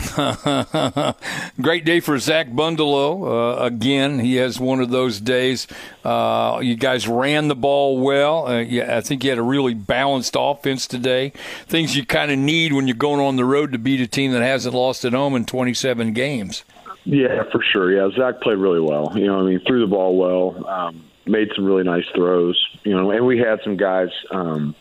[1.60, 3.58] Great day for Zach Bundalo.
[3.58, 5.66] Uh, again, he has one of those days.
[6.04, 8.46] Uh, you guys ran the ball well.
[8.46, 11.32] Uh, yeah, I think you had a really balanced offense today.
[11.66, 14.32] Things you kind of need when you're going on the road to beat a team
[14.32, 16.64] that hasn't lost at home in 27 games.
[17.04, 17.92] Yeah, for sure.
[17.92, 19.12] Yeah, Zach played really well.
[19.16, 20.66] You know, I mean, threw the ball well.
[20.66, 24.10] Um, made some really nice throws, you know, and we had some guys.
[24.30, 24.74] Um,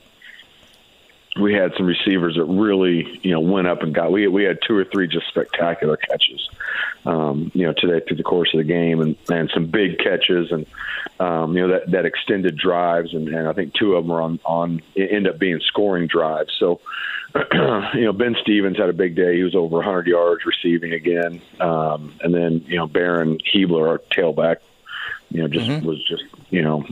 [1.40, 4.12] we had some receivers that really, you know, went up and got.
[4.12, 6.50] We we had two or three just spectacular catches,
[7.06, 10.52] um, you know, today through the course of the game, and and some big catches,
[10.52, 10.66] and
[11.20, 14.22] um, you know that that extended drives, and, and I think two of them were
[14.22, 16.52] on on end up being scoring drives.
[16.60, 16.82] So,
[17.54, 19.38] you know, Ben Stevens had a big day.
[19.38, 24.02] He was over 100 yards receiving again, um, and then you know Baron Hebler, our
[24.12, 24.58] tailback,
[25.30, 25.86] you know, just mm-hmm.
[25.86, 26.84] was just you know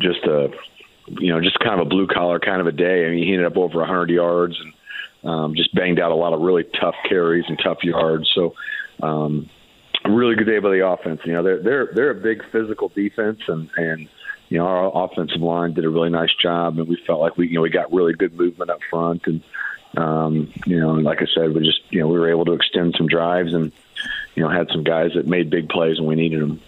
[0.00, 0.50] just a
[1.08, 3.06] you know just kind of a blue collar kind of a day.
[3.06, 6.32] I mean, he ended up over 100 yards and um, just banged out a lot
[6.32, 8.30] of really tough carries and tough yards.
[8.34, 8.54] So.
[9.02, 9.50] Um,
[10.08, 11.20] really good day by the offense.
[11.24, 14.08] You know, they're they're they're a big physical defense, and and
[14.48, 17.48] you know our offensive line did a really nice job, and we felt like we
[17.48, 19.42] you know we got really good movement up front, and
[19.96, 22.52] um, you know, and like I said, we just you know we were able to
[22.52, 23.72] extend some drives, and
[24.34, 26.60] you know had some guys that made big plays when we needed them.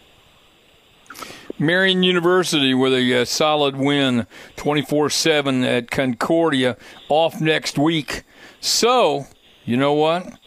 [1.59, 6.77] Marian University with a, uh, solid win 24 7 at Concordia
[7.09, 8.23] off next week.
[8.61, 9.27] So,
[9.65, 10.39] you know what?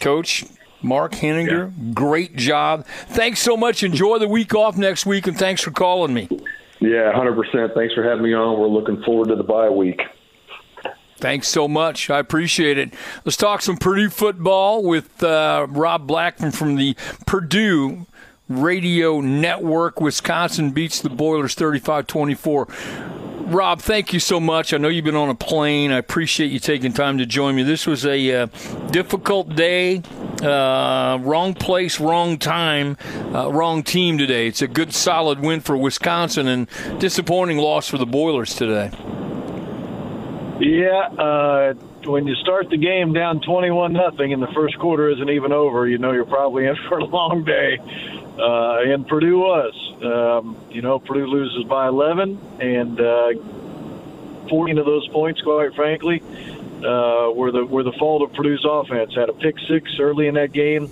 [0.00, 0.44] Coach
[0.82, 1.92] Mark Henninger, yeah.
[1.92, 2.86] great job.
[2.86, 3.82] Thanks so much.
[3.82, 6.28] Enjoy the week off next week, and thanks for calling me.
[6.80, 7.74] Yeah, 100%.
[7.74, 8.58] Thanks for having me on.
[8.58, 10.00] We're looking forward to the bye week.
[11.16, 12.10] Thanks so much.
[12.10, 12.94] I appreciate it.
[13.24, 16.94] Let's talk some Purdue football with uh, Rob Blackman from the
[17.26, 18.06] Purdue
[18.48, 20.00] Radio Network.
[20.00, 22.68] Wisconsin beats the Boilers 35 24.
[23.48, 24.74] Rob, thank you so much.
[24.74, 25.90] I know you've been on a plane.
[25.90, 27.62] I appreciate you taking time to join me.
[27.62, 28.46] This was a uh,
[28.90, 30.02] difficult day.
[30.42, 32.98] Uh, wrong place, wrong time,
[33.34, 34.46] uh, wrong team today.
[34.46, 38.90] It's a good, solid win for Wisconsin and disappointing loss for the Boilers today.
[40.60, 45.30] Yeah, uh, when you start the game down 21 nothing and the first quarter isn't
[45.30, 47.78] even over, you know you're probably in for a long day.
[48.38, 49.74] Uh, and Purdue was.
[50.02, 53.32] Um, you know, Purdue loses by 11, and uh,
[54.48, 59.14] 14 of those points, quite frankly, uh, were the were the fault of Purdue's offense.
[59.14, 60.88] Had a pick six early in that game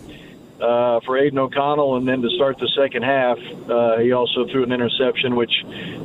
[0.61, 4.63] uh, for Aidan O'Connell, and then to start the second half, uh, he also threw
[4.63, 5.53] an interception, which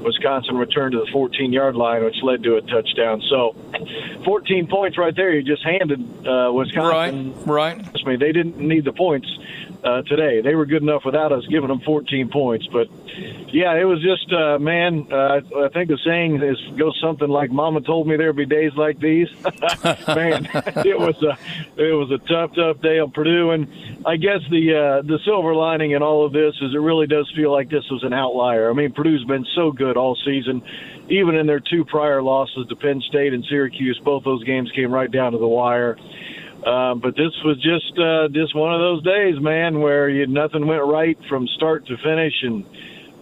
[0.04, 3.22] Wisconsin returned to the 14-yard line, which led to a touchdown.
[3.30, 3.56] So,
[4.26, 5.34] 14 points right there.
[5.34, 7.34] You just handed uh, Wisconsin.
[7.46, 7.90] Right, right.
[7.96, 9.28] I mean, they didn't need the points
[9.84, 10.42] uh, today.
[10.42, 12.68] They were good enough without us giving them 14 points.
[12.68, 12.88] But
[13.54, 15.08] yeah, it was just uh, man.
[15.12, 18.74] Uh, I think the saying is goes something like "Mama told me there'd be days
[18.76, 19.30] like these."
[20.08, 20.48] man,
[20.86, 21.38] it was a
[21.82, 23.68] it was a tough, tough day on Purdue, and
[24.06, 27.32] I guess the uh, the silver lining in all of this is it really does
[27.36, 28.70] feel like this was an outlier.
[28.70, 30.62] I mean, Purdue's been so good all season.
[31.10, 34.94] Even in their two prior losses to Penn State and Syracuse, both those games came
[34.94, 35.98] right down to the wire.
[36.66, 40.68] Uh, but this was just uh, just one of those days, man, where you nothing
[40.68, 42.66] went right from start to finish, and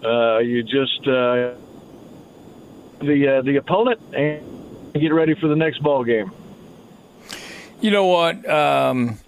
[0.03, 1.53] uh, you just uh,
[2.99, 4.43] the uh, the opponent and
[4.93, 6.31] get ready for the next ball game.
[7.79, 8.47] You know what?
[8.49, 9.19] Um,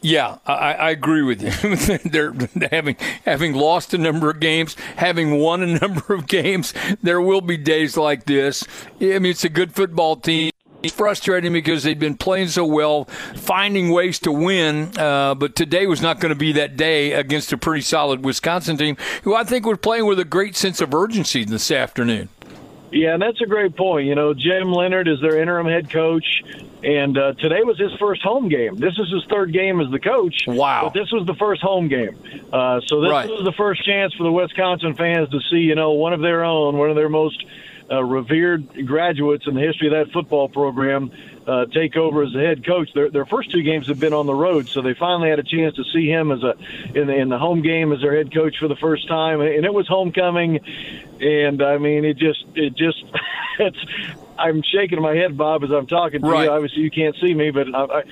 [0.00, 1.98] yeah, I, I, agree with you.
[2.10, 2.34] They're
[2.70, 6.72] having having lost a number of games, having won a number of games.
[7.02, 8.64] There will be days like this.
[8.98, 10.51] I mean, it's a good football team.
[10.82, 13.04] It's frustrating because they've been playing so well,
[13.36, 14.96] finding ways to win.
[14.98, 18.76] Uh, but today was not going to be that day against a pretty solid Wisconsin
[18.76, 22.30] team, who I think was playing with a great sense of urgency this afternoon.
[22.90, 24.06] Yeah, and that's a great point.
[24.06, 26.42] You know, Jim Leonhard is their interim head coach,
[26.82, 28.76] and uh, today was his first home game.
[28.76, 30.44] This is his third game as the coach.
[30.46, 30.82] Wow!
[30.84, 32.18] But this was the first home game,
[32.52, 33.28] uh, so this right.
[33.30, 36.44] was the first chance for the Wisconsin fans to see, you know, one of their
[36.44, 37.42] own, one of their most
[37.92, 41.12] uh, revered graduates in the history of that football program
[41.46, 42.92] uh, take over as the head coach.
[42.94, 45.44] Their, their first two games have been on the road, so they finally had a
[45.44, 46.56] chance to see him as a
[46.94, 49.64] in the, in the home game as their head coach for the first time, and
[49.64, 50.60] it was homecoming.
[51.20, 53.04] And I mean, it just it just
[53.58, 53.78] it's.
[54.38, 56.44] I'm shaking my head, Bob, as I'm talking to right.
[56.44, 56.50] you.
[56.50, 58.02] Obviously, you can't see me, but I,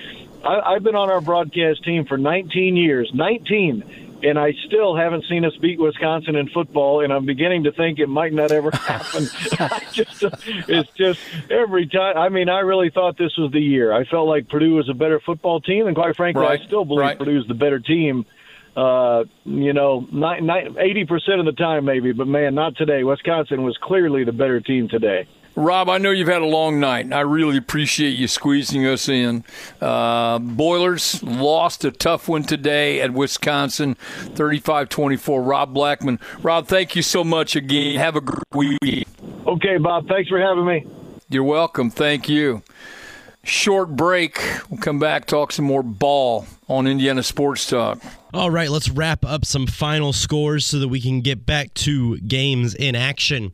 [0.44, 3.10] I, I've been on our broadcast team for 19 years.
[3.12, 7.72] 19 and I still haven't seen us beat Wisconsin in football, and I'm beginning to
[7.72, 9.24] think it might not ever happen.
[9.92, 10.22] just,
[10.68, 12.16] it's just every time.
[12.16, 13.92] I mean, I really thought this was the year.
[13.92, 16.60] I felt like Purdue was a better football team, and quite frankly, right.
[16.60, 17.18] I still believe right.
[17.18, 18.26] Purdue's the better team.
[18.76, 20.06] Uh, you know,
[20.78, 23.02] eighty percent of the time, maybe, but man, not today.
[23.02, 25.26] Wisconsin was clearly the better team today.
[25.56, 27.12] Rob, I know you've had a long night.
[27.12, 29.44] I really appreciate you squeezing us in.
[29.80, 33.96] Uh, Boilers lost a tough one today at Wisconsin,
[34.34, 35.46] 35-24.
[35.46, 36.20] Rob Blackman.
[36.42, 37.96] Rob, thank you so much again.
[37.96, 39.08] Have a great week.
[39.46, 40.06] Okay, Bob.
[40.08, 40.86] Thanks for having me.
[41.28, 41.90] You're welcome.
[41.90, 42.62] Thank you.
[43.42, 44.38] Short break.
[44.68, 48.00] We'll come back, talk some more ball on Indiana Sports Talk.
[48.32, 52.18] All right, let's wrap up some final scores so that we can get back to
[52.20, 53.52] games in action.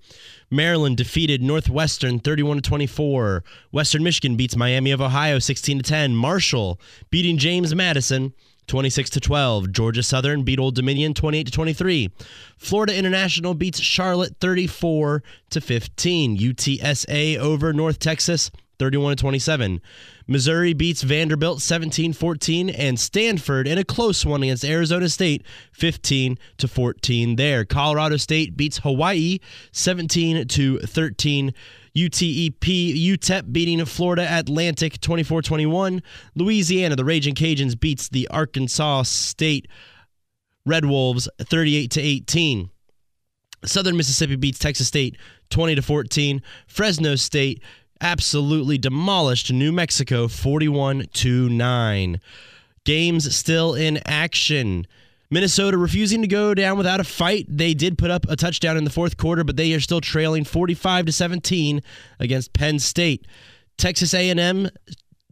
[0.50, 3.42] Maryland defeated Northwestern 31 24.
[3.72, 6.14] Western Michigan beats Miami of Ohio 16 10.
[6.14, 6.80] Marshall
[7.10, 8.32] beating James Madison
[8.66, 9.72] 26 12.
[9.72, 12.10] Georgia Southern beat Old Dominion 28 23.
[12.58, 16.38] Florida International beats Charlotte 34 15.
[16.38, 19.80] UTSA over North Texas 31 27.
[20.28, 26.38] Missouri beats Vanderbilt 17 14, and Stanford in a close one against Arizona State 15
[26.58, 27.64] to 14 there.
[27.64, 29.38] Colorado State beats Hawaii
[29.72, 31.54] 17 to 13.
[31.96, 36.02] UTEP, UTEP beating Florida Atlantic 24 21.
[36.34, 39.66] Louisiana, the Raging Cajuns beats the Arkansas State
[40.66, 42.70] Red Wolves 38 to 18.
[43.64, 45.16] Southern Mississippi beats Texas State
[45.50, 46.42] 20 to 14.
[46.66, 47.62] Fresno State
[48.00, 52.20] absolutely demolished New Mexico 41 to 9.
[52.84, 54.86] Games still in action.
[55.30, 57.46] Minnesota refusing to go down without a fight.
[57.48, 60.44] They did put up a touchdown in the fourth quarter, but they are still trailing
[60.44, 61.82] 45 to 17
[62.20, 63.26] against Penn State.
[63.76, 64.68] Texas A&M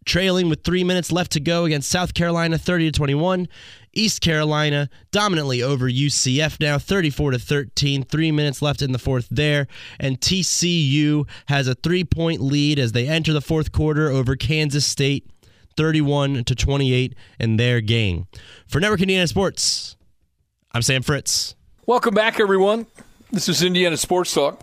[0.05, 3.49] trailing with 3 minutes left to go against South Carolina 30 to 21.
[3.95, 9.29] East Carolina dominantly over UCF now 34 to 13 3 minutes left in the fourth
[9.31, 9.67] there
[9.99, 15.29] and TCU has a 3-point lead as they enter the fourth quarter over Kansas State
[15.77, 18.27] 31 to 28 in their game.
[18.67, 19.97] For Network Indiana Sports,
[20.73, 21.55] I'm Sam Fritz.
[21.87, 22.87] Welcome back everyone.
[23.31, 24.63] This is Indiana Sports Talk.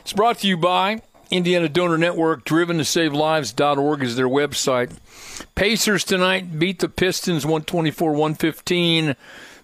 [0.00, 4.96] It's brought to you by Indiana Donor Network, driven to save lives.org is their website.
[5.54, 9.16] Pacers tonight beat the Pistons 124 115.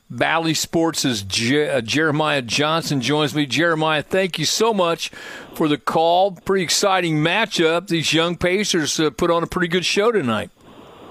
[0.09, 3.45] Bally Sports' Je- uh, Jeremiah Johnson joins me.
[3.45, 5.11] Jeremiah, thank you so much
[5.55, 6.33] for the call.
[6.33, 7.89] Pretty exciting matchup.
[7.89, 10.51] These young Pacers uh, put on a pretty good show tonight.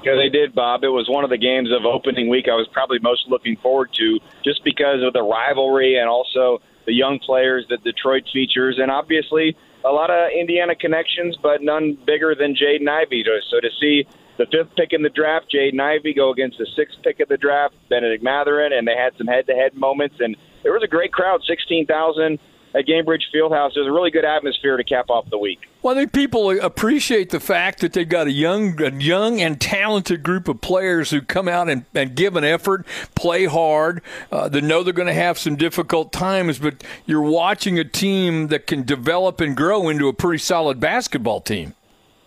[0.05, 0.83] Yeah, they did, Bob.
[0.85, 3.89] It was one of the games of opening week I was probably most looking forward
[3.95, 8.91] to just because of the rivalry and also the young players that Detroit features, and
[8.91, 13.23] obviously a lot of Indiana connections, but none bigger than Jaden Ivey.
[13.51, 14.07] So to see
[14.37, 17.37] the fifth pick in the draft, Jaden Ivey, go against the sixth pick of the
[17.37, 21.41] draft, Bennedict Mathurin, and they had some head-to-head moments, and there was a great crowd,
[21.47, 22.39] sixteen thousand
[22.75, 23.71] at Gainbridge Fieldhouse.
[23.75, 25.59] There's a really good atmosphere to cap off the week.
[25.81, 29.61] Well, I think people appreciate the fact that they've got a young, a young and
[29.61, 34.01] talented group of players who come out and, and give an effort, play hard.
[34.31, 38.47] Uh, they know they're going to have some difficult times, but you're watching a team
[38.47, 41.75] that can develop and grow into a pretty solid basketball team.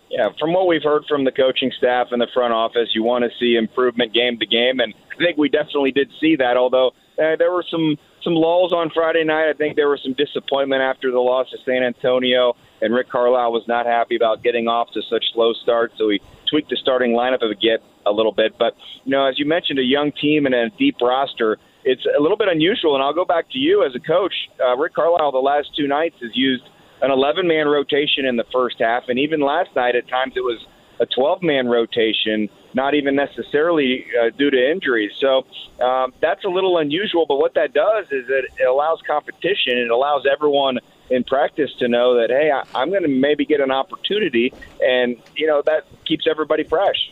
[0.09, 3.25] Yeah, from what we've heard from the coaching staff and the front office, you want
[3.25, 6.57] to see improvement game to game, and I think we definitely did see that.
[6.57, 6.87] Although
[7.21, 10.81] uh, there were some some lulls on Friday night, I think there was some disappointment
[10.81, 14.89] after the loss to San Antonio, and Rick Carlisle was not happy about getting off
[14.93, 18.57] to such slow start, so he tweaked the starting lineup a bit a little bit.
[18.57, 18.73] But
[19.05, 21.57] you know, as you mentioned, a young team and a deep roster.
[21.85, 24.33] It's a little bit unusual, and I'll go back to you as a coach.
[24.59, 26.63] Uh, Rick Carlisle, the last two nights, has used
[27.01, 30.41] an 11 man rotation in the first half, and even last night at times it
[30.41, 30.59] was
[30.99, 35.11] a 12 man rotation, not even necessarily uh, due to injuries.
[35.19, 35.45] So
[35.83, 39.77] um, that's a little unusual, but what that does is it, it allows competition.
[39.77, 40.79] It allows everyone
[41.09, 44.53] in practice to know that, hey, I, I'm going to maybe get an opportunity,
[44.85, 47.11] and, you know, that keeps everybody fresh.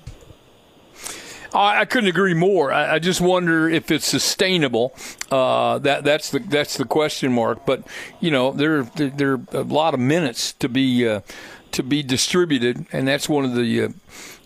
[1.54, 2.72] I couldn't agree more.
[2.74, 4.94] I, just wonder if it's sustainable.
[5.32, 7.66] Uh, that that's the that's the question mark.
[7.66, 7.84] But
[8.20, 11.22] you know, there there, there are a lot of minutes to be uh,
[11.78, 13.90] to be distributed, and that's one of the uh,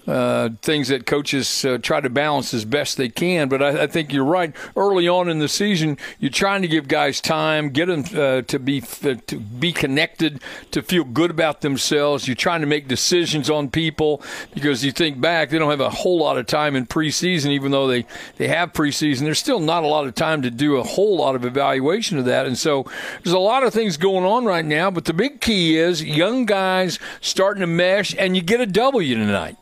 [0.07, 3.49] uh, things that coaches uh, try to balance as best they can.
[3.49, 4.55] But I, I, think you're right.
[4.75, 8.59] Early on in the season, you're trying to give guys time, get them uh, to
[8.59, 10.41] be uh, to be connected,
[10.71, 12.27] to feel good about themselves.
[12.27, 14.23] You're trying to make decisions on people
[14.53, 17.71] because you think back, they don't have a whole lot of time in preseason, even
[17.71, 18.05] though they
[18.37, 19.19] they have preseason.
[19.19, 22.25] There's still not a lot of time to do a whole lot of evaluation of
[22.25, 22.85] that, and so
[23.23, 24.89] there's a lot of things going on right now.
[24.89, 29.15] But the big key is young guys starting to mesh, and you get a W
[29.15, 29.57] tonight.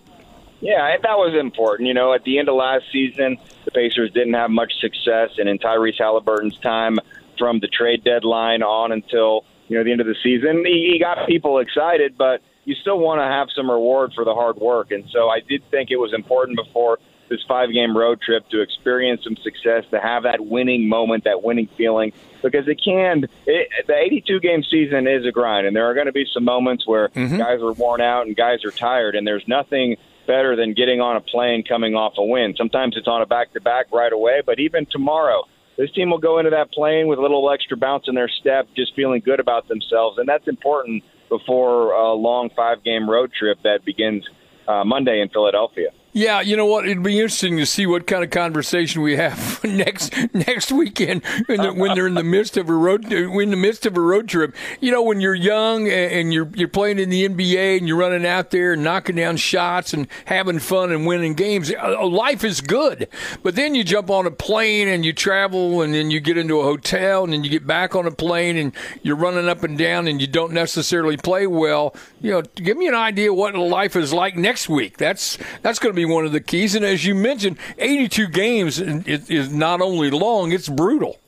[0.62, 1.88] Yeah, that was important.
[1.88, 5.48] You know, at the end of last season, the Pacers didn't have much success, and
[5.48, 7.00] in Tyrese Halliburton's time
[7.38, 11.00] from the trade deadline on until you know the end of the season, he, he
[11.00, 14.92] got people excited, but you still want to have some reward for the hard work.
[14.92, 17.00] And so I did think it was important before
[17.30, 21.44] this five game road trip to experience some success, to have that winning moment, that
[21.44, 23.26] winning feeling, because it can.
[23.46, 26.44] It, the 82 game season is a grind, and there are going to be some
[26.44, 27.38] moments where mm-hmm.
[27.38, 29.96] guys are worn out and guys are tired, and there's nothing
[30.30, 32.54] better than getting on a plane coming off a win.
[32.56, 35.42] Sometimes it's on a back to back right away, but even tomorrow,
[35.76, 38.68] this team will go into that plane with a little extra bounce in their step,
[38.76, 40.20] just feeling good about themselves.
[40.20, 44.24] And that's important before a long five game road trip that begins
[44.68, 45.90] uh, Monday in Philadelphia.
[46.12, 46.86] Yeah, you know what?
[46.86, 51.62] It'd be interesting to see what kind of conversation we have next next weekend when,
[51.62, 54.28] the, when they're in the midst of a road in the midst of a road
[54.28, 54.56] trip.
[54.80, 58.26] You know, when you're young and you're you're playing in the NBA and you're running
[58.26, 61.72] out there and knocking down shots and having fun and winning games.
[61.72, 63.08] Uh, life is good,
[63.44, 66.60] but then you jump on a plane and you travel and then you get into
[66.60, 69.78] a hotel and then you get back on a plane and you're running up and
[69.78, 71.96] down and you don't necessarily play well.
[72.20, 74.98] You know, give me an idea what life is like next week.
[74.98, 76.76] That's that's going to be one of the keys.
[76.76, 81.20] And as you mentioned, 82 games is not only long, it's brutal.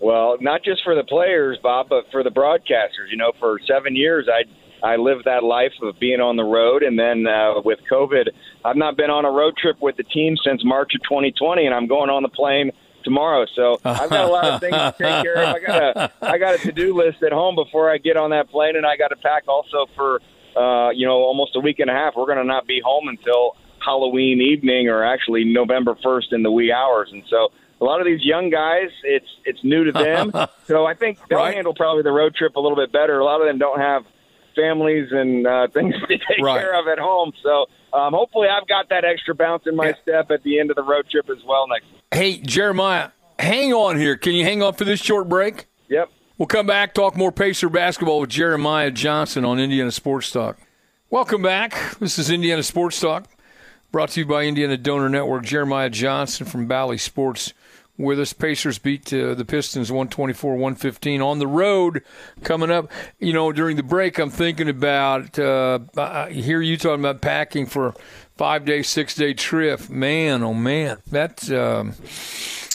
[0.00, 3.10] Well, not just for the players, Bob, but for the broadcasters.
[3.10, 4.42] You know, for seven years, I
[4.84, 8.26] I lived that life of being on the road, and then uh, with COVID,
[8.64, 11.72] I've not been on a road trip with the team since March of 2020, and
[11.72, 12.72] I'm going on the plane
[13.04, 13.46] tomorrow.
[13.54, 15.54] So I've got a lot of things to take care of.
[15.54, 18.30] I got a I got a to do list at home before I get on
[18.30, 20.20] that plane, and I got to pack also for
[20.56, 22.14] uh, you know almost a week and a half.
[22.16, 26.50] We're going to not be home until Halloween evening or actually November 1st in the
[26.50, 27.08] wee hours.
[27.12, 27.48] And so
[27.80, 30.32] a lot of these young guys, it's it's new to them.
[30.66, 31.54] so I think they'll right.
[31.54, 33.18] handle probably the road trip a little bit better.
[33.18, 34.04] A lot of them don't have
[34.54, 36.60] families and uh, things to take right.
[36.60, 37.32] care of at home.
[37.42, 39.94] So um, hopefully I've got that extra bounce in my yeah.
[40.02, 41.86] step at the end of the road trip as well next.
[42.12, 44.16] Hey, Jeremiah, hang on here.
[44.16, 45.66] Can you hang on for this short break?
[45.88, 46.10] Yep.
[46.38, 50.58] We'll come back, talk more Pacer basketball with Jeremiah Johnson on Indiana Sports Talk.
[51.10, 51.98] Welcome back.
[51.98, 53.26] This is Indiana Sports Talk.
[53.92, 55.44] Brought to you by Indiana Donor Network.
[55.44, 57.52] Jeremiah Johnson from Bally Sports
[57.98, 58.32] with us.
[58.32, 62.02] Pacers beat uh, the Pistons 124 115 on the road
[62.42, 62.90] coming up.
[63.18, 67.66] You know, during the break, I'm thinking about, uh, I hear you talking about packing
[67.66, 67.94] for
[68.38, 69.90] five day, six day trip.
[69.90, 71.50] Man, oh man, that's.
[71.50, 71.92] Um,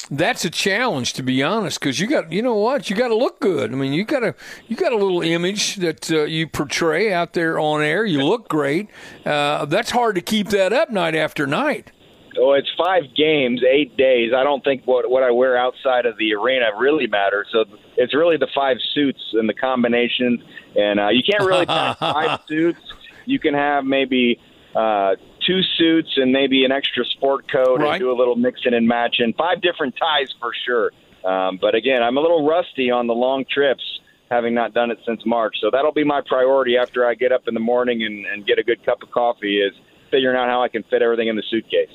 [0.10, 3.16] that's a challenge to be honest because you got you know what you got to
[3.16, 4.34] look good i mean you got a
[4.68, 8.48] you got a little image that uh, you portray out there on air you look
[8.48, 8.90] great
[9.26, 11.92] uh, that's hard to keep that up night after night
[12.40, 14.32] Oh, it's five games, eight days.
[14.36, 17.48] I don't think what what I wear outside of the arena really matters.
[17.52, 20.42] So it's really the five suits and the combinations,
[20.76, 22.80] and uh, you can't really pack five suits.
[23.26, 24.40] You can have maybe
[24.76, 25.16] uh,
[25.48, 27.94] two suits and maybe an extra sport coat Right.
[27.94, 29.34] and do a little mixing and matching.
[29.38, 30.92] Five different ties for sure.
[31.24, 33.84] Um, but again, I'm a little rusty on the long trips,
[34.30, 35.56] having not done it since March.
[35.62, 38.60] So that'll be my priority after I get up in the morning and, and get
[38.60, 39.74] a good cup of coffee is
[40.12, 41.90] figuring out how I can fit everything in the suitcase.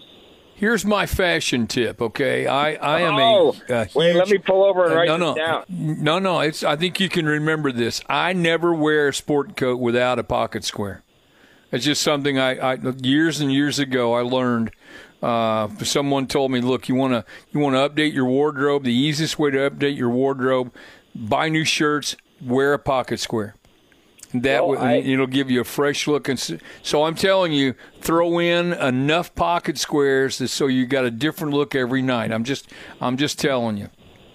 [0.55, 4.64] here's my fashion tip okay i i am Oh, a, a wait, let me pull
[4.64, 5.64] over and Uh, write no, this no, down.
[5.68, 6.40] No, no.
[6.40, 6.62] It's.
[6.62, 8.03] I think you can remember this.
[8.09, 11.03] I never wear a sport coat without a pocket square.
[11.73, 14.70] It's just something I, I years and years ago I learned.
[15.23, 18.85] Uh, someone told me, look, you want to you want to update your wardrobe.
[18.85, 20.73] The easiest way to update your wardrobe:
[21.14, 23.55] buy new shirts, wear a pocket square.
[24.35, 26.29] That Well, I- it'll give you a fresh look.
[26.29, 26.53] And s-
[26.83, 31.75] so I'm telling you, throw in enough pocket squares so you got a different look
[31.75, 32.33] every night.
[32.33, 32.66] I'm just
[33.01, 33.91] I'm just telling you.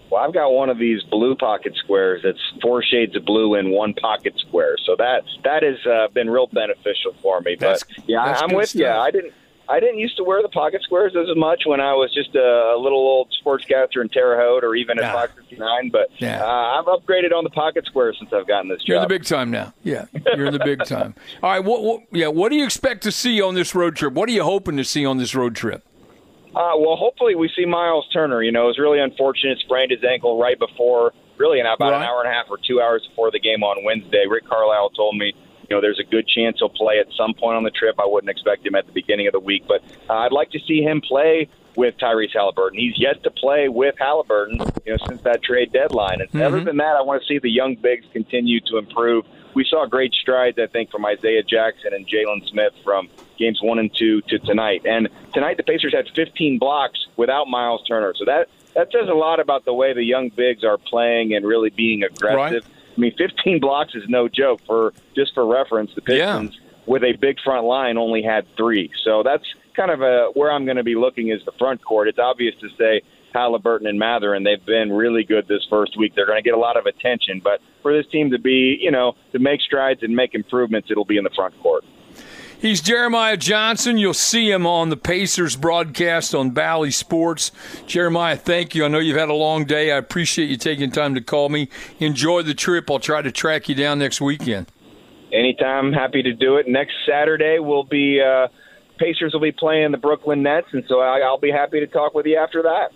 [0.10, 3.72] Well, I've got one of these blue pocket squares that's four shades of blue in
[3.72, 4.76] one pocket square.
[4.86, 7.55] So that that has uh, been real beneficial for me.
[7.60, 8.88] But That's- yeah, I'm with you.
[8.88, 9.34] I didn't
[9.70, 12.39] I didn't used to wear the pocket squares as much when I was just a,
[12.39, 15.12] a little old sportscaster in Terre Haute or even at Nah.
[15.12, 15.89] Fox 59.
[15.89, 16.41] But Yeah.
[16.41, 18.88] uh, I've upgraded on the pocket squares since I've gotten this job.
[18.88, 19.74] You're in the big time now.
[19.84, 20.05] Yeah,
[20.38, 21.16] you're in the big time.
[21.43, 21.60] All right.
[21.62, 22.03] What, what?
[22.14, 22.28] Yeah.
[22.30, 24.14] What do you expect to see on this road trip?
[24.14, 25.84] What are you hoping to see on this road trip?
[26.56, 28.41] Uh, well, hopefully we see Miles Turner.
[28.41, 29.60] You know, it was really unfortunate.
[29.60, 32.82] Sprained his ankle right before, really, in about an hour and a half or two
[32.82, 34.26] hours before the game on Wednesday.
[34.30, 35.34] Rick Carlisle told me,
[35.70, 37.95] you know, there's a good chance he'll play at some point on the trip.
[38.00, 40.60] I wouldn't expect him at the beginning of the week, but uh, I'd like to
[40.60, 42.80] see him play with Tyrese Halliburton.
[42.80, 46.22] He's yet to play with Halliburton, you know, since that trade deadline.
[46.22, 49.26] And other than that, I want to see the young bigs continue to improve.
[49.58, 53.80] We saw great strides, I think, from Isaiah Jackson and Jalen Smith from games one
[53.80, 54.84] and two to tonight.
[54.86, 58.14] And tonight, the Pacers had 15 blocks without Miles Turner.
[58.16, 61.43] So that that says a lot about the way the young bigs are playing and
[61.43, 62.70] really being aggressive.
[62.95, 64.62] I mean, 15 blocks is no joke.
[64.68, 66.38] For just for reference, the Yeah.
[66.38, 68.91] Pistons with a big front line only had three.
[69.03, 69.43] So that's
[69.76, 72.08] kind of a, where I'm going to be looking is the front court.
[72.08, 73.01] It's obvious to say
[73.38, 76.14] Halliburton and Mathurin, and they've been really good this first week.
[76.16, 78.90] They're going to get a lot of attention, but for this team to be, you
[78.90, 81.84] know, to make strides and make improvements, it'll be in the front court.
[82.60, 84.00] He's Jeremiah Johnson.
[84.00, 87.52] You'll see him on the Pacers broadcast on Bally Sports.
[87.86, 88.84] Jeremiah, thank you.
[88.84, 89.92] I know you've had a long day.
[89.92, 91.70] I appreciate you taking time to call me.
[92.00, 92.90] Enjoy the trip.
[92.90, 94.72] I'll try to track you down next weekend.
[95.32, 96.68] Anytime, happy to do it.
[96.68, 98.48] Next Saturday, we'll be uh,
[98.98, 102.26] Pacers will be playing the Brooklyn Nets, and so I'll be happy to talk with
[102.26, 102.90] you after that.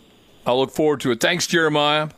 [0.45, 1.19] I look forward to it.
[1.19, 2.09] Thanks, Jeremiah.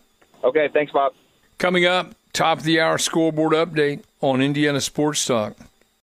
[0.43, 1.13] Okay, thanks, Bob.
[1.57, 5.55] Coming up, top of the hour scoreboard update on Indiana Sports Talk.